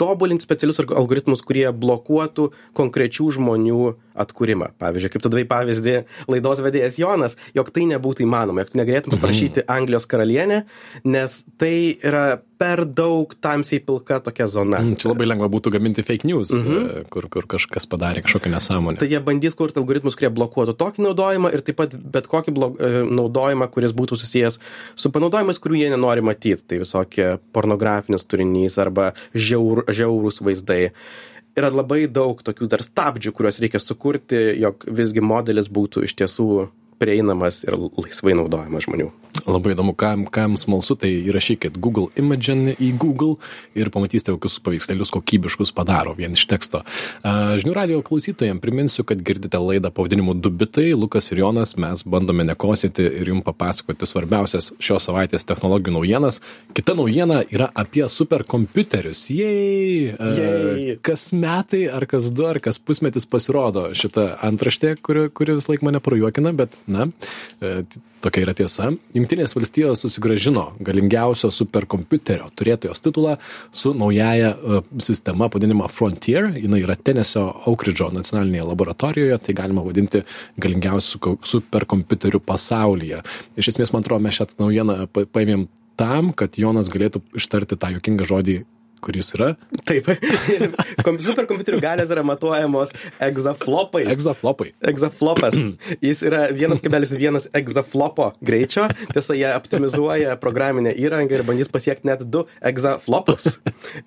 tobulinti 0.00 0.44
specialius 0.44 0.80
algoritmus, 0.84 1.42
kurie 1.46 1.66
blokuotų 1.72 2.50
konkrečių 2.76 3.30
žmonių 3.38 3.94
atkūrimą. 4.24 4.70
Pavyzdžiui, 4.80 5.12
kaip 5.14 5.24
tu 5.24 5.32
davai 5.32 5.46
pavyzdį 5.50 5.96
laidos 6.30 6.62
vedėjas 6.64 6.98
Jonas, 7.00 7.38
jog 7.56 7.72
tai 7.74 7.88
nebūtų 7.90 8.26
įmanoma, 8.26 8.62
jog 8.62 8.74
tu 8.74 8.80
negalėtum 8.82 9.14
mhm. 9.14 9.20
paprašyti 9.22 9.66
Anglijos 9.70 10.08
karalienę, 10.10 10.64
nes 11.08 11.40
tai 11.60 11.74
yra 12.04 12.42
per 12.58 12.84
daug 12.86 13.32
tamsiai 13.42 13.80
pilka 13.82 14.20
tokia 14.22 14.46
zona. 14.50 14.80
Mm, 14.82 14.98
čia 15.00 15.10
labai 15.10 15.26
lengva 15.26 15.48
būtų 15.52 15.72
gaminti 15.74 16.04
fake 16.06 16.28
news, 16.28 16.52
mm 16.54 16.62
-hmm. 16.64 17.08
kur, 17.10 17.28
kur 17.32 17.48
kažkas 17.56 17.86
padarė 17.90 18.22
kažkokią 18.26 18.52
nesąmonę. 18.54 18.98
Tai 19.02 19.08
jie 19.10 19.20
bandys 19.20 19.54
kurti 19.58 19.80
algoritmus, 19.82 20.16
kurie 20.16 20.30
blokuotų 20.30 20.76
tokį 20.78 21.06
naudojimą 21.08 21.52
ir 21.54 21.60
taip 21.66 21.76
pat 21.76 21.96
bet 21.96 22.30
kokį 22.30 22.54
blog, 22.54 22.80
e, 22.80 23.02
naudojimą, 23.10 23.68
kuris 23.70 23.92
būtų 23.92 24.18
susijęs 24.20 24.58
su 24.94 25.10
panaudojimais, 25.10 25.58
kurių 25.58 25.76
jie 25.82 25.90
nenori 25.90 26.20
matyti. 26.20 26.62
Tai 26.66 26.78
visokie 26.78 27.38
pornografinis 27.52 28.24
turinys 28.24 28.78
arba 28.78 29.12
žiaur, 29.34 29.84
žiaurūs 29.88 30.40
vaizdai 30.40 30.92
yra 31.54 31.70
labai 31.70 32.06
daug 32.10 32.40
tokių 32.42 32.68
dar 32.70 32.82
stabdžių 32.82 33.32
kuriuos 33.32 33.60
reikia 33.62 33.80
sukurti 33.82 34.40
jog 34.58 34.86
visgi 34.90 35.22
modelis 35.22 35.70
būtų 35.70 36.04
iš 36.08 36.16
tiesų 36.18 36.48
prieinamas 36.98 37.62
ir 37.66 37.76
laisvai 37.78 38.36
naudojamas 38.38 38.88
žmonių. 38.88 39.10
Labai 39.42 39.72
įdomu, 39.74 39.96
kam, 39.98 40.28
kam 40.30 40.54
smalsu, 40.54 40.94
tai 40.94 41.10
įrašykit 41.26 41.74
Google 41.82 42.06
Imagen 42.20 42.68
į 42.78 42.92
Google 43.02 43.34
ir 43.74 43.90
pamatysite, 43.90 44.30
kokius 44.36 44.60
paveikslėlius 44.62 45.10
kokybiškus 45.10 45.72
padaro 45.74 46.12
vien 46.14 46.36
iš 46.38 46.44
teksto. 46.48 46.84
Žinių 47.24 47.74
radio 47.74 47.98
klausytojams 48.06 48.62
priminsiu, 48.62 49.02
kad 49.08 49.18
girdite 49.26 49.58
laidą 49.58 49.90
pavadinimu 49.94 50.36
Dubitai, 50.38 50.92
Lukas 50.94 51.32
ir 51.32 51.42
Jonas, 51.42 51.74
mes 51.74 52.04
bandome 52.06 52.46
nekosėti 52.46 53.08
ir 53.22 53.32
jums 53.32 53.42
papasakoti 53.48 54.06
svarbiausias 54.06 54.70
šios 54.78 55.08
savaitės 55.10 55.48
technologijų 55.50 55.96
naujienas. 55.98 56.38
Kita 56.78 56.94
naujiena 56.94 57.42
yra 57.50 57.68
apie 57.74 58.06
superkompiuterius. 58.06 59.26
Jei! 59.34 60.14
Jei. 60.14 60.96
Kas 61.02 61.32
metai, 61.34 61.88
ar 61.90 62.06
kas 62.06 62.30
du, 62.30 62.46
ar 62.46 62.62
kas 62.62 62.78
pusmetis 62.78 63.26
pasirodo 63.26 63.88
šitą 63.98 64.30
antraštę, 64.46 64.94
kuri, 65.02 65.26
kuri 65.34 65.58
vis 65.58 65.68
laik 65.72 65.82
mane 65.82 65.98
prajuokina, 66.04 66.54
bet 66.54 66.78
na, 66.86 67.06
e, 67.60 67.82
tokia 68.24 68.44
yra 68.46 68.54
tiesa. 68.56 68.90
Junktinės 69.16 69.54
valstijos 69.56 70.02
susigražino 70.04 70.66
galingiausio 70.84 71.50
superkompiuterio 71.52 72.48
turėtojos 72.56 73.02
titulą 73.04 73.36
su 73.74 73.94
naujaja 73.96 74.54
e, 74.54 74.80
sistema 75.04 75.48
pavadinima 75.52 75.88
Frontier. 75.92 76.50
Jis 76.58 76.76
yra 76.80 76.96
Tenesio 76.96 77.46
Aukridžo 77.68 78.10
nacionalinėje 78.14 78.68
laboratorijoje, 78.70 79.40
tai 79.46 79.56
galima 79.56 79.84
vadinti 79.86 80.24
galingiausiu 80.60 81.38
superkompiuteriu 81.44 82.42
pasaulyje. 82.44 83.22
Iš 83.60 83.74
esmės, 83.74 83.94
man 83.94 84.04
atrodo, 84.04 84.24
mes 84.24 84.40
šią 84.40 84.50
naujieną 84.60 85.00
paėmėm 85.12 85.68
tam, 86.00 86.32
kad 86.36 86.58
Jonas 86.58 86.90
galėtų 86.90 87.22
ištarti 87.38 87.78
tą 87.78 87.92
jokingą 87.96 88.26
žodį 88.28 88.62
kuris 89.04 89.32
yra 89.36 89.52
Taip. 89.88 90.08
Kom- 91.04 91.18
Superkompiuterių 91.20 91.80
galės 91.84 92.10
yra 92.14 92.22
matuojamos 92.26 92.92
egzaflopais. 93.22 94.08
egzaflopai. 94.14 94.70
Egzaflopas. 94.90 95.56
Jis 96.04 96.22
yra 96.26 96.46
1,1 96.54 97.48
egzaflopo 97.60 98.30
greičio. 98.44 98.86
Tiesa, 99.12 99.36
jie 99.36 99.50
optimizuoja 99.56 100.36
programinę 100.40 100.92
įrangą 101.00 101.38
ir 101.38 101.44
bandys 101.46 101.68
pasiekti 101.72 102.08
net 102.08 102.24
2 102.32 102.44
egzaflopus. 102.72 103.58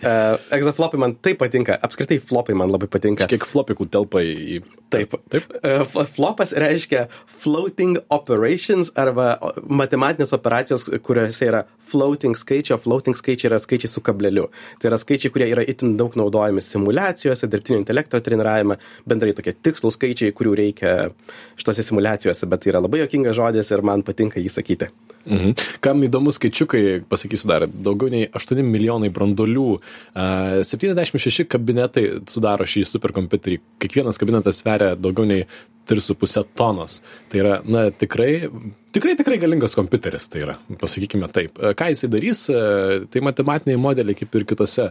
Uh, 0.02 0.38
egzaflopai 0.58 1.00
man 1.02 1.16
taip 1.22 1.40
patinka. 1.44 1.78
Apskritai 1.86 2.20
flopai 2.24 2.58
man 2.58 2.74
labai 2.74 2.90
patinka. 2.92 3.30
Kiek 3.30 3.46
flopikų 3.48 3.90
telpa 3.94 4.24
į... 4.26 4.62
Taip. 4.94 5.14
Taip. 5.34 5.50
Uh, 5.62 5.84
fl- 5.92 6.08
Flopas 6.18 6.54
reiškia 6.58 7.06
floating 7.44 7.98
operations 8.14 8.90
arba 8.98 9.36
matematinės 9.68 10.32
operacijos, 10.36 10.86
kuriuose 11.06 11.46
yra 11.50 11.66
floating 11.92 12.36
skaičiai, 12.40 12.78
o 12.78 12.82
floating 12.82 13.16
skaičiai 13.18 13.52
yra 13.52 13.60
skaičiai 13.64 13.92
su 13.92 14.02
kableliu. 14.04 14.48
Tai 14.82 14.87
yra 14.90 15.00
skaičiai, 15.02 15.34
kurie 15.34 15.50
yra 15.54 15.66
itin 15.68 15.96
daug 16.00 16.16
naudojami 16.20 16.64
simulacijose, 16.64 17.50
dirbtinio 17.52 17.82
intelekto 17.82 18.22
treniravime, 18.24 18.80
bendrai 19.10 19.36
tokie 19.38 19.56
tikslų 19.56 19.94
skaičiai, 19.96 20.36
kurių 20.38 20.56
reikia 20.62 20.96
šitose 21.60 21.86
simulacijose, 21.86 22.50
bet 22.50 22.64
tai 22.64 22.74
yra 22.74 22.84
labai 22.84 23.04
jokingas 23.04 23.38
žodis 23.38 23.72
ir 23.74 23.86
man 23.86 24.06
patinka 24.08 24.42
jį 24.44 24.54
sakyti. 24.54 24.92
Mhm. 25.28 25.56
Kam 25.84 26.04
įdomu 26.08 26.32
skaičiukai, 26.36 26.84
pasakysiu 27.12 27.52
dar, 27.52 27.68
daugiau 27.68 28.12
nei 28.14 28.30
8 28.32 28.64
milijonai 28.64 29.12
brandolių, 29.14 29.70
a, 30.16 30.28
76 30.68 31.48
kabinetai 31.52 32.06
sudaro 32.32 32.68
šį 32.68 32.86
superkompiuterį. 32.94 33.60
Kiekvienas 33.84 34.22
kabinetas 34.22 34.64
sveria 34.64 34.96
daugiau 34.96 35.28
nei 35.28 35.46
3,5 35.88 36.44
tonos. 36.56 37.02
Tai 37.32 37.40
yra, 37.40 37.54
na, 37.64 37.88
tikrai, 37.96 38.50
tikrai, 38.96 39.14
tikrai 39.20 39.38
galingas 39.40 39.76
kompiuteris 39.78 40.28
tai 40.32 40.42
yra, 40.44 40.58
pasakykime 40.82 41.30
taip. 41.32 41.60
Ką 41.80 41.90
jisai 41.94 42.10
darys, 42.12 42.44
tai 43.14 43.24
matematiniai 43.24 43.80
modeliai, 43.80 44.18
kaip 44.20 44.36
ir 44.36 44.46
kitose 44.50 44.90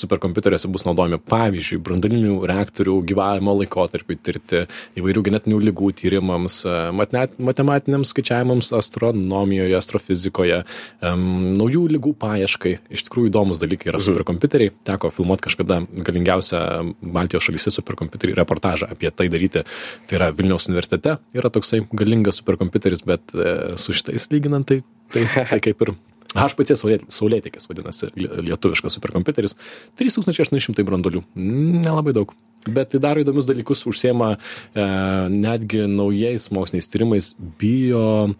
superkompiuteriuose 0.00 0.70
bus 0.72 0.86
naudojami, 0.88 1.20
pavyzdžiui, 1.30 1.78
brandolinių 1.86 2.40
reaktorių 2.50 2.96
gyvavimo 3.10 3.54
laikotarpiui 3.60 4.18
tirti, 4.26 4.64
įvairių 4.98 5.24
genetinių 5.30 5.60
lygų 5.68 5.92
tyrimams, 6.02 6.58
matematiniams 6.98 8.14
skaičiavimams 8.14 8.72
astronomijoje, 9.56 9.76
astrofizikoje, 9.76 10.64
em, 11.02 11.54
naujų 11.56 11.86
lygų 11.96 12.14
paieškai. 12.18 12.78
Iš 12.90 13.04
tikrųjų 13.08 13.30
įdomus 13.30 13.58
dalykai 13.60 13.90
yra 13.90 14.00
superkompiuteriai. 14.00 14.72
Teko 14.84 15.10
filmuoti 15.10 15.42
kažkada 15.46 15.86
galingiausią 16.04 16.94
Baltijos 17.02 17.42
šalyse 17.46 17.70
superkompiuterį 17.72 18.36
reportažą 18.36 18.90
apie 18.90 19.10
tai 19.10 19.28
daryti. 19.28 19.64
Tai 20.06 20.16
yra 20.18 20.30
Vilniaus 20.32 20.68
universitete 20.68 21.18
yra 21.34 21.50
toksai 21.50 21.86
galingas 21.92 22.40
superkompiuteris, 22.40 23.04
bet 23.06 23.22
e, 23.34 23.76
su 23.76 23.92
šitais 23.92 24.28
lyginant, 24.30 24.66
tai, 24.66 24.82
tai, 25.12 25.24
tai 25.50 25.60
kaip 25.60 25.80
ir 25.86 25.94
HPC 26.36 26.74
saulė- 26.76 27.06
Saulėtekis 27.08 27.68
vadinasi 27.70 28.10
lie- 28.16 28.42
lietuviškas 28.50 28.92
superkompiuteris. 28.98 29.56
3800 29.96 30.84
brandolių. 30.84 31.22
Nelabai 31.36 32.12
daug. 32.12 32.34
Bet 32.66 32.90
tai 32.90 32.98
daro 32.98 33.20
įdomius 33.22 33.46
dalykus, 33.46 33.84
užsiema 33.86 34.32
e, 34.74 34.82
netgi 35.30 35.84
naujais 35.86 36.48
moksliniais 36.50 36.88
tyrimais 36.90 37.28
bio 37.60 38.34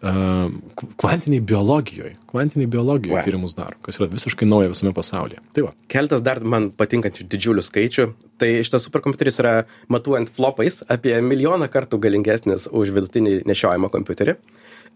kvantiniai 0.00 1.40
biologijoje. 1.44 2.14
Kvantiniai 2.30 2.70
biologijoje 2.70 3.18
Wow. 3.18 3.24
tyrimus 3.24 3.54
daro, 3.54 3.76
kas 3.82 3.98
yra 4.00 4.08
visiškai 4.08 4.48
nauja 4.48 4.68
visame 4.72 4.94
pasaulyje. 4.96 5.40
Tai 5.52 5.62
va. 5.66 5.72
Keltas 5.88 6.22
dar 6.22 6.40
man 6.40 6.70
patinkančių 6.70 7.26
didžiulių 7.28 7.64
skaičių. 7.66 8.06
Tai 8.40 8.48
šitas 8.64 8.86
superkompiuteris 8.88 9.40
yra 9.42 9.54
matuojant 9.88 10.30
flopais 10.32 10.82
apie 10.88 11.20
milijoną 11.20 11.68
kartų 11.68 12.00
galingesnis 12.00 12.66
už 12.72 12.94
vidutinį 12.96 13.44
nešiojamą 13.44 13.90
kompiuterį. 13.92 14.36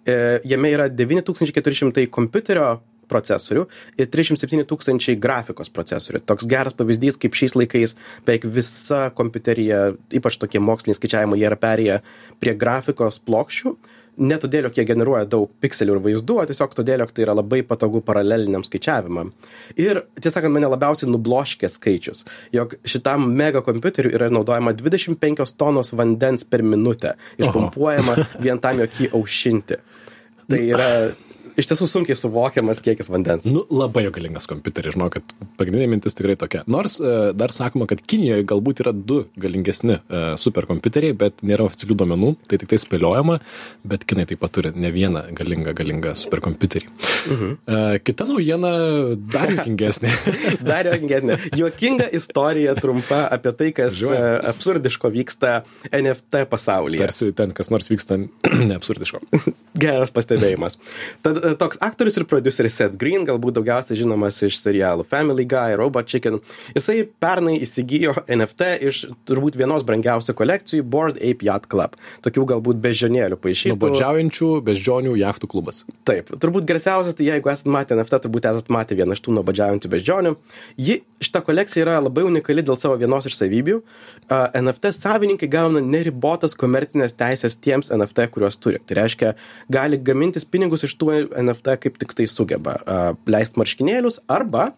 E, 0.07 0.41
Jame 0.45 0.73
yra 0.73 0.89
9400 0.89 2.07
kompiuterio 2.09 2.81
procesorių 3.09 3.67
ir 4.01 4.09
307 4.09 4.65
tūkstančiai 4.65 5.19
grafikos 5.21 5.69
procesorių. 5.69 6.23
Toks 6.25 6.47
geras 6.49 6.73
pavyzdys, 6.77 7.19
kaip 7.21 7.37
šiais 7.37 7.55
laikais 7.59 7.93
beveik 8.25 8.47
visa 8.49 9.11
kompiuterija, 9.17 9.95
ypač 10.17 10.39
tokie 10.41 10.63
moksliniai 10.65 10.97
skaičiavimai, 10.97 11.39
jie 11.41 11.51
yra 11.51 11.61
perėję 11.61 11.99
prie 12.41 12.55
grafikos 12.57 13.21
plokščių. 13.21 13.75
Ne 14.15 14.37
todėl, 14.39 14.69
jog 14.69 14.77
jie 14.79 14.85
generuoja 14.87 15.25
daug 15.27 15.51
pikselių 15.63 15.97
ir 15.97 16.03
vaizdų, 16.05 16.37
o 16.39 16.45
tiesiog 16.47 16.77
todėl, 16.79 17.03
jog 17.03 17.11
tai 17.15 17.25
yra 17.25 17.35
labai 17.35 17.63
patogu 17.67 18.03
paraleliniam 18.05 18.63
skaičiavimam. 18.67 19.33
Ir 19.75 20.05
tiesą 20.21 20.37
sakant, 20.37 20.55
mane 20.55 20.71
labiausiai 20.71 21.11
nubloškė 21.11 21.71
skaičius, 21.73 22.23
jog 22.55 22.77
šitam 22.87 23.27
mega 23.35 23.65
kompiuteriu 23.67 24.13
yra 24.15 24.31
naudojama 24.31 24.77
25 24.79 25.57
tonos 25.59 25.91
vandens 25.99 26.47
per 26.47 26.63
minutę, 26.63 27.17
išpumpuojama 27.43 28.19
vien 28.45 28.63
tam, 28.63 28.85
jog 28.85 29.03
jį 29.03 29.11
aušinti. 29.19 29.81
Tai 30.45 30.61
yra 30.61 30.89
iš 31.61 31.69
tiesų 31.71 31.89
sunkiai 31.91 32.17
suvokiamas 32.19 32.83
kiekis 32.85 33.11
vandens. 33.13 33.47
Nu, 33.51 33.65
labai 33.71 34.07
galingas 34.15 34.49
kompiuteris, 34.51 34.97
žinau, 34.97 35.09
kad 35.13 35.35
pagrindinė 35.59 35.89
mintis 35.95 36.17
tikrai 36.19 36.37
tokia. 36.41 36.65
Nors 36.71 36.99
e, 37.01 37.33
dar 37.37 37.55
sakoma, 37.55 37.89
kad 37.91 38.03
Kinijoje 38.05 38.47
galbūt 38.51 38.83
yra 38.85 38.93
du 38.95 39.23
galingesni 39.41 39.97
e, 39.99 40.23
superkompiuteriai, 40.41 41.17
bet 41.19 41.45
nėra 41.47 41.67
oficialių 41.69 41.99
duomenų, 42.03 42.33
tai 42.51 42.59
tik 42.63 42.73
tai 42.73 42.81
spėliojama, 42.83 43.39
bet 43.87 44.07
Kinai 44.09 44.27
taip 44.31 44.43
pat 44.43 44.55
turi 44.57 44.75
ne 44.75 44.91
vieną 44.95 45.25
galingą, 45.37 45.75
galingą 45.77 46.15
superkompiuterį. 46.25 46.91
Mhm. 47.35 47.55
E, 47.67 47.83
kita 48.05 48.29
naujiena 48.29 48.73
dar 49.35 49.55
juokingesnė. 49.55 50.13
Dar 50.71 50.89
juokingesnė. 50.89 51.39
Juokinga 51.59 52.09
istorija 52.17 52.75
trumpa 52.79 53.25
apie 53.33 53.55
tai, 53.57 53.71
kas 53.77 54.01
e, 54.03 54.21
absurdiško 54.51 55.11
vyksta 55.15 55.55
NFT 55.91 56.45
pasaulyje. 56.51 57.03
Tarsi 57.05 57.31
ten 57.37 57.55
kas 57.57 57.71
nors 57.73 57.91
vyksta 57.93 58.19
neabsurdiško. 58.71 59.23
Geras 59.81 60.13
pastebėjimas. 60.15 60.79
Tad 61.25 61.44
toks 61.61 61.81
aktorius 61.85 62.17
ir 62.19 62.27
produceris 62.29 62.77
Seth 62.79 62.99
Green, 63.01 63.25
galbūt 63.29 63.59
daugiausiai 63.59 63.99
žinomas 63.99 64.41
iš 64.47 64.59
serialų 64.63 65.07
Family 65.11 65.47
Guy, 65.49 65.77
Robot 65.79 66.09
Chicken, 66.11 66.41
jisai 66.75 67.03
pernai 67.23 67.57
įsigijo 67.65 68.17
NFT 68.25 68.71
iš 68.89 69.05
turbūt 69.29 69.59
vienos 69.61 69.85
brangiausių 69.87 70.35
kolekcijų 70.39 70.87
Board 70.89 71.21
Ape 71.21 71.47
Yacht 71.47 71.69
Club. 71.73 71.99
Tokių 72.25 72.47
galbūt 72.55 72.81
bežionėlių 72.85 73.39
paaišytų. 73.43 73.75
Nuobodžiaujančių 73.75 74.51
beždžionių 74.69 75.15
jachtų 75.21 75.51
klubas. 75.55 75.83
Taip, 76.09 76.33
turbūt 76.43 76.67
garsiausias, 76.69 77.17
tai 77.19 77.29
jeigu 77.31 77.53
esate 77.53 77.73
matę 77.73 77.99
NFT, 77.99 78.23
turbūt 78.27 78.49
esate 78.51 78.75
matę 78.75 78.99
vieną 78.99 79.17
iš 79.17 79.23
tų 79.25 79.37
nuobodžiaujančių 79.39 79.93
beždžionių. 79.95 80.35
Ji, 80.81 80.99
šita 81.25 81.45
kolekcija 81.47 81.85
yra 81.87 81.99
labai 82.03 82.27
unikali 82.27 82.65
dėl 82.65 82.79
savo 82.81 82.99
vienos 83.01 83.29
iš 83.29 83.39
savybių. 83.41 83.81
Uh, 84.25 84.49
NFT 84.61 84.95
savininkai 84.97 85.49
gauna 85.53 85.83
neribotas 85.85 86.57
komercinės 86.59 87.17
teisės 87.19 87.59
tiems 87.61 87.93
NFT, 87.95 88.29
kuriuos 88.35 88.59
turi. 88.61 88.81
Tai 88.85 88.99
reiškia, 89.01 89.35
gali 89.73 90.01
gamintis 90.01 90.47
pinigus 90.49 90.87
iš 90.87 90.97
tų 91.01 91.13
NFT 91.43 91.77
kaip 91.83 91.99
tik 92.01 92.15
tai 92.17 92.29
sugeba. 92.31 92.79
Uh, 92.85 93.11
leisti 93.31 93.61
marškinėlius 93.61 94.21
arba, 94.31 94.71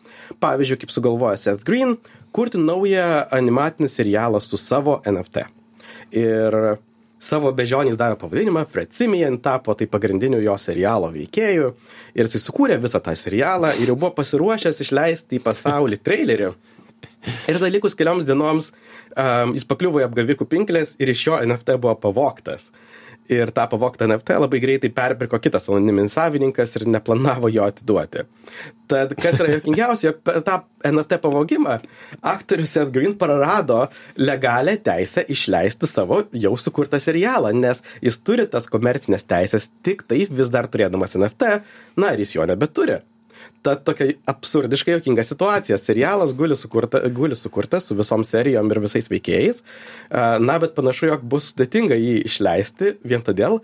pavyzdžiui, 0.42 0.80
kaip 0.82 0.94
sugalvoja 0.94 1.38
Seth 1.40 1.64
Green, 1.66 1.96
kurti 2.36 2.60
naują 2.60 3.26
animatinį 3.34 3.90
serialą 3.90 4.42
su 4.44 4.60
savo 4.60 5.00
NFT. 5.06 5.46
Ir 6.16 6.58
savo 7.22 7.50
bežionys 7.56 7.96
davė 7.98 8.18
pavadinimą, 8.20 8.66
Fred 8.70 8.92
Simian 8.94 9.38
tapo 9.42 9.74
tai 9.74 9.88
pagrindiniu 9.90 10.40
jo 10.44 10.56
serialo 10.60 11.08
veikėju 11.14 11.72
ir 12.14 12.28
jisai 12.28 12.42
sukūrė 12.42 12.78
visą 12.82 13.00
tą 13.02 13.16
serialą 13.16 13.72
ir 13.80 13.92
jau 13.92 13.96
buvo 13.96 14.12
pasiruošęs 14.18 14.82
išleisti 14.84 15.38
į 15.38 15.44
pasaulį 15.46 16.00
trailerį. 16.04 16.52
Ir 17.50 17.58
dar 17.58 17.72
likus 17.72 17.96
kelioms 17.98 18.26
dienoms 18.26 18.70
um, 18.70 19.54
jis 19.56 19.66
pakliuvo 19.66 20.02
į 20.02 20.06
apgavikų 20.06 20.46
pinklės 20.50 20.94
ir 21.02 21.10
iš 21.10 21.24
jo 21.26 21.38
NFT 21.40 21.78
buvo 21.80 21.96
pavoktas. 22.04 22.68
Ir 23.32 23.50
tą 23.54 23.64
pavoktą 23.70 24.06
NFT 24.06 24.36
labai 24.38 24.60
greitai 24.62 24.90
perpirko 24.94 25.40
kitas 25.42 25.66
anoniminis 25.70 26.14
savininkas 26.14 26.76
ir 26.78 26.86
neplanavo 26.90 27.50
jo 27.50 27.64
atiduoti. 27.66 28.22
Tad 28.86 29.16
kas 29.18 29.40
yra 29.40 29.56
jokingiausia, 29.56 30.10
jog 30.10 30.20
per 30.26 30.38
tą 30.46 30.60
NFT 30.86 31.18
pavogimą 31.24 31.80
aktorius 32.34 32.76
Seth 32.76 32.92
Green 32.94 33.16
prarado 33.18 33.86
legalią 34.20 34.76
teisę 34.86 35.26
išleisti 35.32 35.90
savo 35.90 36.22
jau 36.32 36.54
sukurtą 36.60 37.00
serialą, 37.02 37.50
nes 37.56 37.82
jis 38.04 38.20
turi 38.22 38.46
tas 38.52 38.70
komercinės 38.70 39.26
teisės 39.26 39.70
tik 39.82 40.06
tai 40.06 40.22
vis 40.30 40.52
dar 40.54 40.70
turėdamas 40.70 41.18
NFT, 41.18 41.58
na 41.98 42.14
ir 42.14 42.22
jis 42.22 42.38
jo 42.38 42.46
nebeturi. 42.46 43.00
Ta 43.66 43.74
tokia 43.82 44.14
absurdiškai 44.30 44.94
jokinga 44.94 45.24
situacija. 45.26 45.78
Serialas 45.82 46.36
guli, 46.38 46.54
sukurta, 46.58 47.00
guli 47.10 47.34
sukurtas 47.38 47.88
su 47.88 47.96
visom 47.98 48.22
serijom 48.26 48.70
ir 48.70 48.82
visais 48.84 49.10
veikėjais. 49.10 49.64
Na, 50.42 50.60
bet 50.62 50.76
panašu, 50.76 51.08
jog 51.10 51.26
bus 51.26 51.50
sudėtinga 51.50 51.98
jį 51.98 52.20
išleisti 52.28 52.94
vien 53.02 53.26
todėl, 53.26 53.58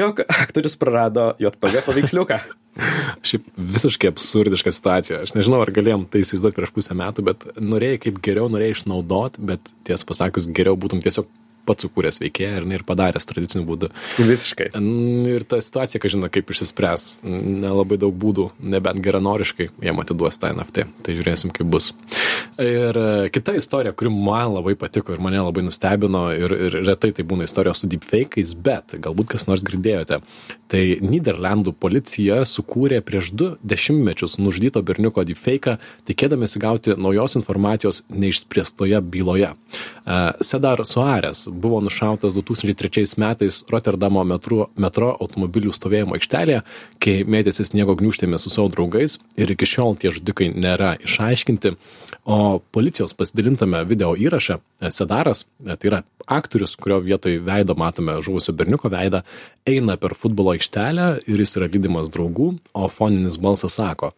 jog 0.00 0.24
aktorius 0.26 0.74
prarado 0.80 1.30
JPG 1.38 1.84
paveiksliuką. 1.86 2.40
Šiaip 3.28 3.46
visiškai 3.54 4.10
absurdiška 4.10 4.74
situacija. 4.74 5.22
Aš 5.22 5.36
nežinau, 5.36 5.62
ar 5.62 5.70
galėjom 5.74 6.08
tai 6.10 6.24
įsivaizduoti 6.24 6.58
prieš 6.58 6.74
pusę 6.74 6.98
metų, 6.98 7.26
bet 7.30 7.46
norėjai 7.54 8.00
kaip 8.08 8.20
geriau, 8.26 8.50
norėjai 8.50 8.80
išnaudoti, 8.80 9.44
bet 9.52 9.70
tiesą 9.86 10.10
pasakius, 10.10 10.50
geriau 10.50 10.74
būtum 10.80 11.02
tiesiog 11.04 11.30
pats 11.66 11.86
sukūręs 11.86 12.20
veikėją 12.22 12.60
ir, 12.60 12.66
ir 12.78 12.84
padaręs 12.86 13.28
tradiciniu 13.28 13.64
būdu. 13.68 13.90
Visiškai. 14.18 14.70
Ir 15.34 15.46
ta 15.48 15.60
situacija, 15.64 16.00
kad 16.02 16.12
žinai, 16.14 16.30
kaip 16.32 16.50
išsispręs, 16.52 17.06
nelabai 17.24 17.98
daug 18.00 18.14
būdų, 18.16 18.50
nebent 18.74 19.02
geranoriškai 19.04 19.70
jiem 19.84 20.02
atiduos 20.02 20.38
tą 20.40 20.52
NFT. 20.54 20.86
Tai 21.04 21.16
žiūrėsim, 21.18 21.52
kaip 21.54 21.70
bus. 21.70 21.90
Ir 22.60 22.98
e, 22.98 23.06
kita 23.34 23.56
istorija, 23.58 23.94
kuri 23.96 24.12
man 24.14 24.54
labai 24.54 24.76
patiko 24.78 25.14
ir 25.14 25.22
mane 25.24 25.40
labai 25.42 25.64
nustebino 25.66 26.26
ir, 26.34 26.54
ir 26.68 26.78
retai 26.86 27.12
tai 27.16 27.26
būna 27.26 27.48
istorijos 27.48 27.82
su 27.82 27.90
deepfake'ais, 27.90 28.54
bet 28.64 28.96
galbūt 29.02 29.32
kas 29.34 29.48
nors 29.50 29.64
girdėjote. 29.66 30.20
Tai 30.70 30.82
Niderlandų 31.04 31.74
policija 31.78 32.42
sukūrė 32.48 33.00
prieš 33.06 33.32
du 33.34 33.50
dešimtmečius 33.66 34.38
nužudyto 34.42 34.82
berniuko 34.86 35.24
deepfake'ą, 35.26 35.78
tikėdamėsi 36.08 36.62
gauti 36.62 36.96
naujos 36.98 37.36
informacijos 37.40 38.02
neišspręstoje 38.12 39.00
byloje. 39.14 39.52
E, 39.54 40.20
Sedar 40.44 40.84
Suarez 40.86 41.46
buvo 41.54 41.80
nušautas 41.80 42.34
2003 42.34 43.14
metais 43.18 43.62
Rotterdamo 43.70 44.24
metro, 44.24 44.68
metro 44.76 45.12
automobilių 45.20 45.72
stovėjimo 45.74 46.18
aikštelėje, 46.18 46.60
kai 47.02 47.14
mėtėsi 47.24 47.66
sniego 47.70 47.96
gniuštėmis 47.98 48.44
su 48.44 48.52
savo 48.52 48.68
draugais 48.74 49.18
ir 49.40 49.54
iki 49.54 49.68
šiol 49.68 49.96
tie 50.00 50.12
žudikai 50.14 50.50
nėra 50.54 50.94
išaiškinti. 51.04 51.74
O 52.24 52.58
policijos 52.74 53.16
pasidalintame 53.16 53.82
video 53.88 54.14
įraše 54.16 54.58
e, 54.58 54.90
Sedaras, 54.94 55.44
e, 55.64 55.76
tai 55.76 55.90
yra 55.90 56.04
aktorius, 56.26 56.76
kurio 56.80 57.00
vietoj 57.04 57.40
veido 57.44 57.76
matome 57.78 58.16
žuvusio 58.24 58.54
berniuko 58.56 58.88
veidą, 58.92 59.24
eina 59.68 59.98
per 60.00 60.16
futbolo 60.18 60.54
aikštelę 60.54 61.10
ir 61.28 61.44
jis 61.44 61.58
yra 61.58 61.68
lydimas 61.68 62.08
draugų, 62.12 62.54
o 62.72 62.88
foninis 62.88 63.36
balsas 63.40 63.76
sako, 63.76 64.14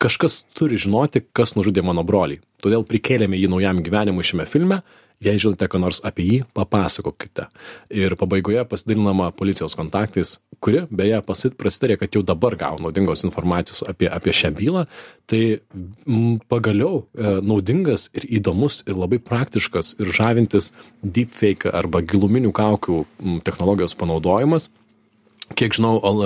kažkas 0.00 0.44
turi 0.56 0.80
žinoti, 0.80 1.22
kas 1.36 1.52
nužudė 1.58 1.84
mano 1.84 2.04
brolį. 2.06 2.40
Todėl 2.64 2.84
prikėlėme 2.88 3.38
jį 3.40 3.52
naujam 3.52 3.84
gyvenimui 3.84 4.24
šiame 4.26 4.48
filme 4.48 4.80
jei 5.24 5.40
žinote 5.40 5.68
ką 5.68 5.80
nors 5.82 6.00
apie 6.06 6.26
jį 6.26 6.38
papasakokite. 6.56 7.48
Ir 7.92 8.16
pabaigoje 8.20 8.64
pasidalinama 8.68 9.30
policijos 9.36 9.76
kontaktais 9.78 10.38
kuri 10.60 10.82
beje 10.92 11.20
prasitarė 11.58 11.96
kad 12.00 12.14
jau 12.14 12.22
dabar 12.26 12.56
gavo 12.60 12.80
naudingos 12.84 13.24
informacijos 13.26 13.82
apie 13.88 14.08
apie 14.12 14.34
šią 14.36 14.52
bylą. 14.56 14.84
Tai 15.30 15.42
m, 15.56 16.38
pagaliau 16.50 17.04
e, 17.14 17.36
naudingas 17.46 18.08
ir 18.16 18.26
įdomus 18.40 18.82
ir 18.86 18.98
labai 18.98 19.20
praktiškas 19.22 19.94
ir 20.00 20.12
žavintis 20.16 20.70
deepfake 21.02 21.70
arba 21.70 22.02
giluminių 22.02 22.52
kaukių 22.56 23.04
m, 23.04 23.38
technologijos 23.46 23.96
panaudojimas 23.98 24.68
kiek 25.58 25.74
žinau 25.76 25.98
al 26.06 26.20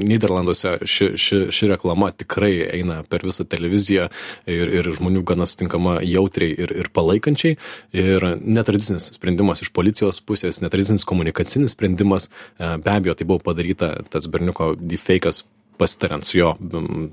nyderlanduose 0.00 0.76
ši 0.88 1.12
ši 1.18 1.38
ši 1.54 1.70
reklama 1.72 2.10
tikrai 2.14 2.52
eina 2.78 3.00
per 3.08 3.24
visą 3.26 3.46
televiziją 3.48 4.08
ir 4.50 4.72
ir 4.80 4.90
žmonių 4.96 5.24
gana 5.28 5.46
sutinkama 5.48 5.98
jautriai 6.06 6.54
ir 6.64 6.74
ir 6.82 6.90
palaikančiai. 6.94 7.56
Ir 7.92 8.28
netradicinis 8.40 9.10
sprendimas 9.16 9.64
iš 9.64 9.72
policijos 9.74 10.20
pusės 10.24 10.62
netradicinis 10.64 11.06
komunikacinis 11.08 11.76
sprendimas. 11.76 12.28
E, 12.58 12.76
be 12.78 12.94
abejo 12.94 13.16
tai 13.18 13.28
buvo 13.28 13.42
padaryta 13.50 13.94
tas 14.10 14.26
berniuko 14.26 14.74
dypfeikas 14.78 15.42
pasitariant 15.78 16.24
su 16.24 16.38
jo 16.38 16.54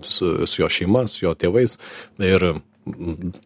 su 0.01 0.47
su 0.47 0.61
jo 0.61 0.69
šeima 0.69 1.07
su 1.07 1.25
jo 1.25 1.33
tėvais. 1.33 1.77
Ir 2.19 2.51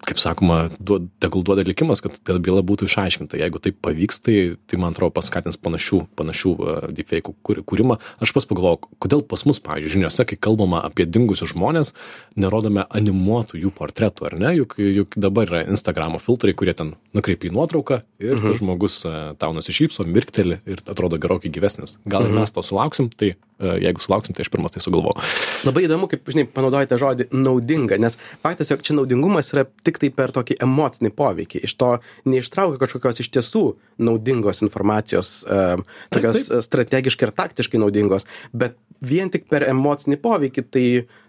kaip 0.08 0.19
sakoma, 0.21 0.67
duod, 0.79 1.08
tegul 1.23 1.43
duoda 1.45 1.65
likimas, 1.65 2.01
kad 2.03 2.15
ta 2.25 2.36
byla 2.41 2.63
būtų 2.65 2.88
išaiškinta. 2.89 3.38
Jeigu 3.39 3.62
tai 3.63 3.73
pavyks, 3.73 4.21
tai, 4.23 4.38
tai 4.69 4.79
man 4.82 4.95
atrodo 4.95 5.13
paskatins 5.17 5.60
panašių, 5.62 5.99
panašių 6.19 6.53
uh, 6.53 6.88
deepfake 6.95 7.34
kūrimą. 7.43 7.99
Aš 8.23 8.34
pas 8.36 8.47
pagalvojau, 8.49 8.89
kodėl 9.03 9.23
pas 9.27 9.45
mus, 9.47 9.62
pavyzdžiui, 9.63 9.93
žiniuose, 9.97 10.25
kai 10.29 10.39
kalbama 10.39 10.84
apie 10.88 11.08
dingusius 11.10 11.53
žmonės, 11.53 11.93
nerodome 12.39 12.86
animuotų 12.89 13.62
jų 13.63 13.73
portretų, 13.77 14.27
ar 14.29 14.38
ne? 14.41 14.53
Juk, 14.60 14.77
juk 14.79 15.17
dabar 15.19 15.49
yra 15.49 15.63
Instagramo 15.67 16.21
filtrai, 16.23 16.56
kurie 16.58 16.75
ten 16.77 16.95
nukreipia 17.15 17.51
į 17.51 17.56
nuotrauką 17.58 18.03
ir 18.23 18.38
mhm. 18.38 18.60
žmogus 18.62 19.01
uh, 19.08 19.34
tau 19.39 19.53
nusišypso, 19.56 20.08
mirkteli 20.10 20.62
ir 20.69 20.84
atrodo 20.88 21.21
gerokai 21.21 21.53
gyvesnis. 21.53 21.97
Gal 22.06 22.25
mhm. 22.25 22.34
ir 22.34 22.43
mes 22.43 22.56
to 22.56 22.65
sulauksim, 22.65 23.12
tai 23.13 23.36
jeigu 23.61 24.01
sulauksim, 24.03 24.35
tai 24.35 24.45
aš 24.45 24.51
pirmas 24.53 24.73
tai 24.73 24.81
sugalvoju. 24.83 25.23
Labai 25.67 25.85
įdomu, 25.87 26.09
kaip, 26.11 26.25
žinai, 26.33 26.45
panaudojate 26.49 26.99
žodį 27.01 27.27
naudinga, 27.35 27.99
nes 28.01 28.17
faktas, 28.43 28.71
jog 28.71 28.83
čia 28.85 28.97
naudingumas 28.97 29.53
yra 29.53 29.65
tiktai 29.85 30.09
per 30.15 30.33
tokį 30.35 30.57
emocinį 30.65 31.13
poveikį. 31.17 31.63
Iš 31.67 31.75
to 31.79 31.91
neištraukia 32.29 32.81
kažkokios 32.81 33.23
iš 33.23 33.31
tiesų 33.37 33.65
naudingos 34.03 34.63
informacijos, 34.65 35.35
uh, 35.47 35.77
tokios 36.13 36.39
taip, 36.39 36.49
taip. 36.49 36.67
strategiškai 36.67 37.29
ir 37.29 37.35
taktiškai 37.43 37.81
naudingos, 37.81 38.27
bet 38.53 38.79
vien 39.03 39.31
tik 39.31 39.49
per 39.51 39.67
emocinį 39.67 40.19
poveikį 40.23 40.65
tai 40.71 40.87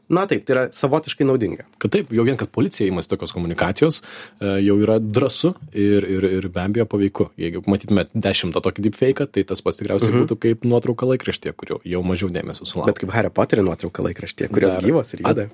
na 0.08 0.26
taip 0.30 0.46
tai 0.46 0.56
yra 0.56 0.64
savotiškai 0.74 1.26
naudinga 1.28 1.66
kad 1.78 1.94
taip 1.94 2.12
jau 2.14 2.26
vien 2.26 2.38
kad 2.40 2.50
policija 2.54 2.88
imasi 2.88 3.12
tokios 3.12 3.34
komunikacijos 3.36 4.00
e, 4.00 4.56
jau 4.66 4.78
yra 4.82 4.98
drąsu 4.98 5.54
ir 5.72 6.08
ir 6.16 6.28
ir 6.30 6.48
be 6.48 6.64
abejo 6.64 6.88
paveiku 6.90 7.28
jeigu 7.40 7.64
matytumėt 7.70 8.12
dešimtą 8.14 8.64
tokį 8.64 8.88
dypfeiką 8.88 9.28
tai 9.30 9.46
tas 9.48 9.64
pats 9.64 9.80
tikriausiai 9.82 10.12
mhm. 10.12 10.24
būtų 10.24 10.40
kaip 10.46 10.68
nuotrauka 10.68 11.08
laikraštyje 11.12 11.54
kur 11.58 11.76
jau 11.84 12.02
mažiau 12.06 12.32
dėmesio 12.32 12.68
sulaukia 12.68 12.92
bet 12.92 13.04
kaip 13.04 13.14
hario 13.16 13.34
poterio 13.34 13.66
nuotrauka 13.68 14.08
laikraštyje 14.08 14.50
kurios 14.52 14.76
Dar- 14.76 14.88
gyvos 14.88 15.14
ir 15.16 15.24
juda 15.24 15.48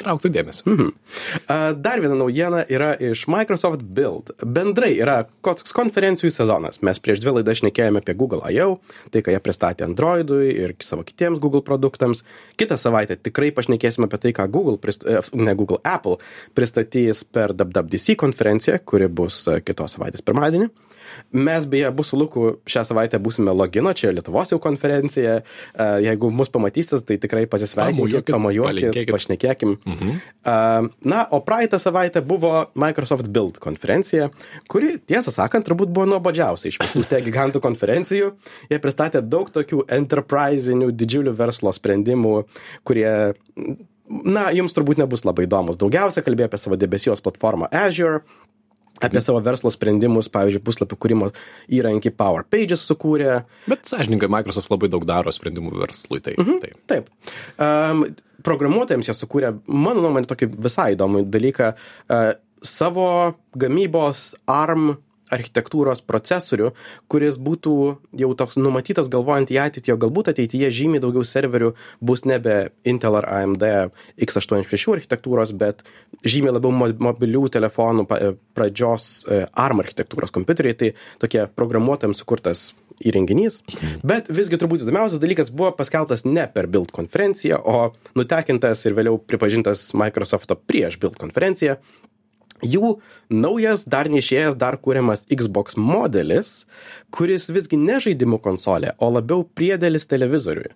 trauktų 0.00 0.34
dėmesį 0.34 0.70
Mhm. 0.70 0.90
Dar 1.82 2.00
viena 2.02 2.16
naujiena 2.18 2.62
yra 2.70 2.92
iš 3.00 3.26
Microsoft 3.30 3.82
Build. 3.82 4.30
Bendrai 4.44 4.92
yra 5.00 5.24
koks 5.44 5.74
konferencijų 5.76 6.30
sezonas. 6.34 6.80
Mes 6.86 7.00
prieš 7.02 7.22
dvi 7.22 7.38
laidas 7.38 7.60
šnekėjome 7.60 8.02
apie 8.02 8.14
Google 8.18 8.42
I.O., 8.54 8.78
tai 9.10 9.22
ką 9.26 9.34
jie 9.34 9.40
pristatė 9.42 9.86
Androidui 9.88 10.52
ir 10.52 10.74
savo 10.84 11.04
kitiems 11.06 11.40
Google 11.42 11.62
produktams. 11.66 12.22
Kitą 12.60 12.78
savaitę 12.80 13.18
tikrai 13.18 13.50
pašnekėsime 13.70 14.08
apie 14.08 14.18
tai, 14.18 14.32
ką 14.34 14.50
Google, 14.50 14.78
prist- 14.78 15.06
e, 15.06 15.20
ne 15.34 15.54
Google, 15.54 15.78
Apple 15.84 16.18
pristatys 16.54 17.24
per 17.24 17.54
WWDC 17.54 18.16
konferenciją, 18.16 18.78
kuri 18.84 19.08
bus 19.08 19.46
e, 19.48 19.60
kitos 19.62 19.96
savaitės 19.96 20.22
pirmadienį. 20.22 20.70
Mes 21.32 21.66
beje, 21.70 21.88
abu 21.90 22.04
su 22.06 22.18
Luku 22.18 22.46
šią 22.70 22.84
savaitę 22.88 23.20
būsime 23.22 23.52
logino, 23.54 23.92
čia 23.96 24.12
Lietuvos 24.14 24.52
jau 24.52 24.60
konferencija. 24.62 25.40
Jeigu 26.04 26.30
mus 26.34 26.50
pamatysit, 26.52 27.04
tai 27.08 27.18
tikrai 27.22 27.46
pasisveikinkit, 27.50 28.30
Pamojuokit, 28.30 28.98
pašnekėkim. 29.10 29.76
Mhm. 29.86 30.18
Na, 31.10 31.22
o 31.30 31.40
praeitą 31.44 31.78
savaitę 31.82 32.22
buvo 32.26 32.66
Microsoft 32.78 33.30
Build 33.32 33.60
konferencija, 33.62 34.30
kuri, 34.70 34.96
tiesą 35.10 35.32
sakant, 35.34 35.66
turbūt 35.68 35.92
buvo 35.92 36.08
nuobodžiausia 36.10 36.70
iš 36.70 36.80
visų 36.82 37.04
te 37.10 37.20
gigantų 37.26 37.62
konferencijų. 37.64 38.32
Jie 38.70 38.80
pristatė 38.82 39.22
daug 39.22 39.50
tokių 39.52 39.84
enterprisinių, 40.00 40.90
didžiulių 40.96 41.34
verslo 41.38 41.72
sprendimų, 41.76 42.34
kurie, 42.88 43.08
na, 44.08 44.48
jums 44.56 44.76
turbūt 44.76 45.00
nebus 45.02 45.26
labai 45.28 45.46
įdomus. 45.48 45.78
Daugiausia 45.80 46.24
kalbėjo 46.26 46.50
apie 46.50 46.62
savo 46.62 46.78
debesijos 46.80 47.22
platformą 47.24 47.70
Azure, 47.70 48.22
apie 49.00 49.20
savo 49.24 49.40
verslo 49.44 49.70
sprendimus, 49.72 50.28
pavyzdžiui, 50.32 50.62
puslapių 50.66 50.98
kūrimo 51.00 51.30
įrankį 51.72 52.12
Power 52.16 52.44
Pages 52.50 52.84
sukūrė, 52.88 53.42
bet 53.70 53.88
sąžininkai 53.90 54.28
microsoft 54.32 54.70
labai 54.72 54.90
daug 54.92 55.06
daro 55.08 55.32
sprendimų 55.32 55.74
verslui 55.80 56.20
tai 56.24 56.34
Mhm. 56.38 56.60
tai 56.60 56.72
Taip. 56.90 57.10
Um, 57.58 58.04
programuotojams 58.42 59.08
jie 59.08 59.14
sukūrė, 59.14 59.54
mano 59.66 60.00
nuomonė, 60.04 60.26
tokį 60.30 60.50
visai 60.64 60.94
įdomų 60.96 61.24
dalyką. 61.30 61.74
Uh, 62.08 62.32
savo 62.62 63.34
gamybos 63.56 64.34
ARM 64.46 64.98
architektūros 65.30 66.02
procesorių, 66.06 66.72
kuris 67.10 67.38
būtų 67.40 67.74
jau 68.20 68.30
toks 68.38 68.58
numatytas 68.60 69.10
galvojant 69.12 69.52
į 69.52 69.60
ateitį, 69.64 69.94
o 69.94 70.00
galbūt 70.04 70.32
ateityje 70.34 70.70
žymiai 70.80 71.02
daugiau 71.02 71.24
serverių 71.26 71.72
bus 72.04 72.26
nebe 72.28 72.70
Intel 72.88 73.18
ar 73.20 73.28
AMD 73.40 73.64
x86 74.26 74.96
architektūros, 74.98 75.54
bet 75.56 75.84
žymiai 76.26 76.56
labiau 76.56 76.74
mo- 76.74 76.92
mobilių 77.10 77.46
telefonų 77.54 78.06
pradžios 78.56 79.10
e, 79.24 79.44
ARM 79.54 79.82
architektūros 79.84 80.34
kompiuteriai, 80.34 80.76
tai 80.76 80.92
tokie 81.22 81.46
programuotojams 81.56 82.20
sukurtas 82.20 82.70
įrenginys. 83.00 83.60
Bet 84.06 84.28
visgi 84.32 84.58
turbūt 84.60 84.84
įdomiausias 84.84 85.22
dalykas 85.22 85.52
buvo 85.54 85.72
paskelbtas 85.78 86.26
ne 86.28 86.44
per 86.52 86.68
Build 86.70 86.92
konferenciją, 86.94 87.60
o 87.64 87.92
nutekintas 88.18 88.84
ir 88.86 88.96
vėliau 88.98 89.20
pripažintas 89.20 89.90
Microsoft'o 89.96 90.58
prieš 90.68 91.00
Build 91.00 91.18
konferenciją. 91.20 91.78
Jų 92.66 92.96
naujas, 93.30 93.86
dar 93.88 94.10
neišėjęs, 94.12 94.58
dar 94.60 94.78
kūriamas 94.82 95.24
Xbox 95.30 95.78
modelis, 95.78 96.64
kuris 97.14 97.48
visgi 97.50 97.78
ne 97.80 97.98
žaidimų 98.02 98.38
konsolė, 98.42 98.94
o 99.02 99.10
labiau 99.10 99.44
priedėlis 99.44 100.06
televizoriui. 100.10 100.70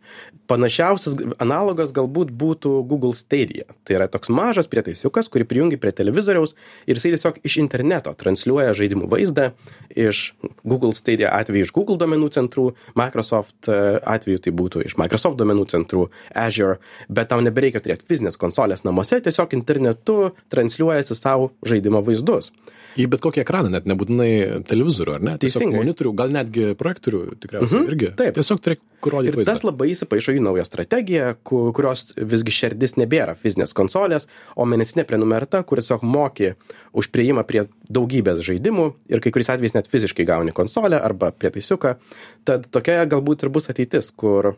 Panašiausias 0.51 1.17
analogas 1.43 1.93
galbūt 1.95 2.33
būtų 2.35 2.73
Google 2.91 3.15
Stadia. 3.17 3.69
Tai 3.87 3.99
yra 3.99 4.09
toks 4.11 4.31
mažas 4.35 4.69
prietaisiukas, 4.71 5.31
kurį 5.33 5.47
prijungi 5.51 5.79
prie 5.81 5.95
televizoriaus 5.95 6.57
ir 6.89 6.99
jisai 6.99 7.15
tiesiog 7.15 7.41
iš 7.47 7.59
interneto 7.63 8.15
transliuoja 8.19 8.75
žaidimų 8.77 9.09
vaizdą 9.13 9.51
iš 9.95 10.35
Google 10.65 10.95
Stadia 10.97 11.31
atveju 11.33 11.69
iš 11.69 11.73
Google 11.75 11.99
domenų 12.01 12.31
centrų, 12.35 12.67
Microsoft 12.99 13.69
e, 13.71 13.79
atveju 14.01 14.43
tai 14.45 14.55
būtų 14.57 14.85
iš 14.89 14.97
Microsoft 15.01 15.39
domenų 15.41 15.67
centrų, 15.71 16.09
Azure, 16.35 16.81
bet 17.09 17.31
tau 17.31 17.41
nebereikia 17.45 17.83
turėti 17.85 18.09
fizinės 18.11 18.39
konsolės 18.41 18.85
namuose, 18.87 19.21
tiesiog 19.25 19.55
internetu 19.57 20.19
transliuojasi 20.53 21.17
savo 21.19 21.53
žaidimo 21.75 22.01
vaizdus. 22.07 22.53
į 22.95 23.09
bet 23.11 23.19
kokį 23.25 23.41
ekraną 23.43 23.73
net 23.75 23.89
nebūtinai 23.91 24.63
televizorių 24.71 25.15
ar 25.17 25.23
ne 25.27 25.33
tiesiog 25.43 25.65
Teisingai. 25.65 25.79
monitorių 25.83 26.11
gal 26.15 26.29
netgi 26.31 26.67
projektorių 26.79 27.23
tikriausiai 27.43 27.81
Mhm, 27.81 27.89
irgi 27.91 28.11
taip. 28.21 28.35
tiesiog 28.37 28.61
turėk 28.63 28.79
kur 29.03 29.13
rodyt 29.17 29.33
Ir 29.33 29.39
vaizdą 29.41 29.51
tas 29.51 29.65
labai 29.67 29.89
įsipaišo 29.91 30.31
į 30.37 30.41
naują 30.45 30.63
strategiją, 30.69 31.33
ku- 31.43 31.73
kurios 31.75 32.15
visgi 32.17 32.53
šerdis 32.55 32.95
nebėra 32.95 33.35
fizinės 33.35 33.75
konsolės, 33.75 34.29
o 34.55 34.63
mėnesinė 34.65 35.03
prenumerata, 35.11 35.65
kur 35.67 35.79
tiesiog 35.83 36.05
moki 36.07 36.53
už 36.95 37.11
prieimą 37.11 37.43
prie 37.45 37.67
daugybės 37.91 38.39
žaidimų 38.47 38.87
ir 39.11 39.19
kai 39.21 39.33
kuriais 39.35 39.51
atvejais 39.51 39.75
net 39.75 39.89
fiziškai 39.91 40.25
gauni 40.25 40.53
konsolę 40.55 41.03
arba 41.03 41.33
prietaisiuką. 41.33 41.97
Tad 42.45 42.71
tokia 42.71 43.05
galbūt 43.11 43.43
ir 43.43 43.49
bus 43.51 43.67
ateitis, 43.75 44.13
kur 44.17 44.55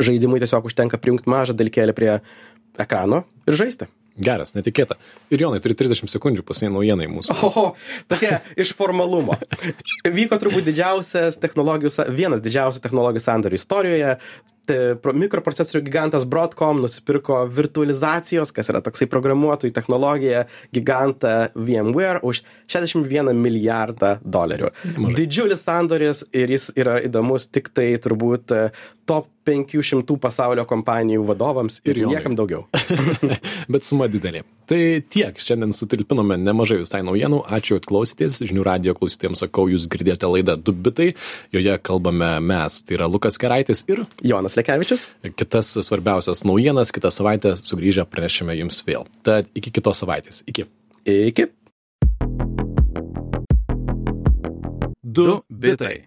žaidimui 0.00 0.40
tiesiog 0.40 0.64
užtenka 0.64 0.96
prijungti 0.96 1.28
mažą 1.28 1.52
dalykėlį 1.52 1.92
prie 1.94 2.20
ekrano 2.78 3.24
ir 3.46 3.52
žaisti. 3.54 3.86
Geras, 4.14 4.52
netikėta. 4.54 4.94
Ir 5.34 5.42
Jonai, 5.42 5.58
turi 5.62 5.74
30 5.74 6.06
sekundžių 6.12 6.44
pasiniai 6.46 6.70
naujienai 6.76 7.08
mūsų. 7.10 7.34
Oho, 7.48 7.64
tokia 8.10 8.38
iš 8.60 8.70
formalumo. 8.78 9.34
Vyko 10.06 10.38
turbūt 10.38 10.68
didžiausias 10.68 11.40
technologijų, 11.42 11.90
vienas 12.14 12.42
didžiausių 12.44 12.82
technologijų 12.84 13.24
sandorių 13.26 13.58
istorijoje. 13.58 14.12
Tai 14.64 14.76
pro- 14.96 15.12
Mikroprocesorių 15.12 15.82
gigantas 15.84 16.22
Broadcom 16.24 16.78
nusipirko 16.80 17.42
virtualizacijos, 17.52 18.48
kas 18.56 18.70
yra 18.72 18.80
toksai 18.86 19.04
programuotojų 19.12 19.74
technologija, 19.76 20.46
gigantą 20.72 21.34
VMware 21.52 22.22
už 22.24 22.40
61 22.72 23.34
milijardą 23.44 24.14
dolerių. 24.24 24.70
Nemažai. 24.94 25.18
Didžiulis 25.20 25.66
sandoris 25.66 26.22
ir 26.32 26.54
jis 26.54 26.70
yra 26.80 26.96
įdomus 27.04 27.44
tik 27.52 27.68
tai 27.76 27.90
turbūt 28.00 28.54
e, 28.56 28.62
top 29.10 29.28
500 29.44 30.16
pasaulio 30.20 30.64
kompanijų 30.68 31.24
vadovams 31.28 31.80
ir, 31.84 32.00
Ir 32.00 32.10
niekam 32.10 32.36
daugiau. 32.38 32.64
Bet 33.72 33.86
suma 33.86 34.08
didelė. 34.10 34.44
Tai 34.68 34.78
tiek, 35.12 35.36
šiandien 35.40 35.74
sutilpinome 35.76 36.38
nemažai 36.40 36.80
visai 36.80 37.02
naujienų. 37.04 37.42
Ačiū, 37.52 37.76
kad 37.78 37.88
klausytės. 37.90 38.38
Žinių 38.44 38.64
radio 38.64 38.94
klausytėjams 38.96 39.44
sakau, 39.44 39.66
jūs 39.68 39.84
girdėjote 39.92 40.30
laidą 40.32 40.56
Dubitai. 40.56 41.10
Joje 41.52 41.76
kalbame 41.84 42.30
mes. 42.40 42.80
Tai 42.84 42.96
yra 42.96 43.10
Lukas 43.10 43.36
Keraitis 43.40 43.84
ir 43.92 44.06
Jonas 44.24 44.56
Lekevičius. 44.56 45.04
kitas 45.36 45.74
svarbiausias 45.84 46.44
naujienas. 46.48 46.94
Kitą 46.94 47.12
savaitę 47.12 47.56
sugrįžę 47.60 48.06
pranešime 48.08 48.56
jums 48.56 48.80
vėl. 48.88 49.04
Tad 49.26 49.52
iki 49.54 49.74
kitos 49.74 50.00
savaitės. 50.00 50.40
Iki. 50.48 50.66
Iki. 51.04 51.50
Du 55.04 55.42
bitai. 55.50 56.06